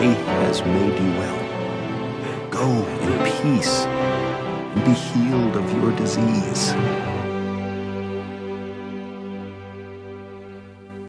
Faith 0.00 0.16
has 0.16 0.62
made 0.64 0.98
you 0.98 1.10
well. 1.18 2.48
Go 2.48 2.70
in 3.02 3.18
peace 3.42 3.80
and 3.84 4.82
be 4.86 4.92
healed 4.94 5.54
of 5.54 5.70
your 5.74 5.94
disease. 5.94 6.72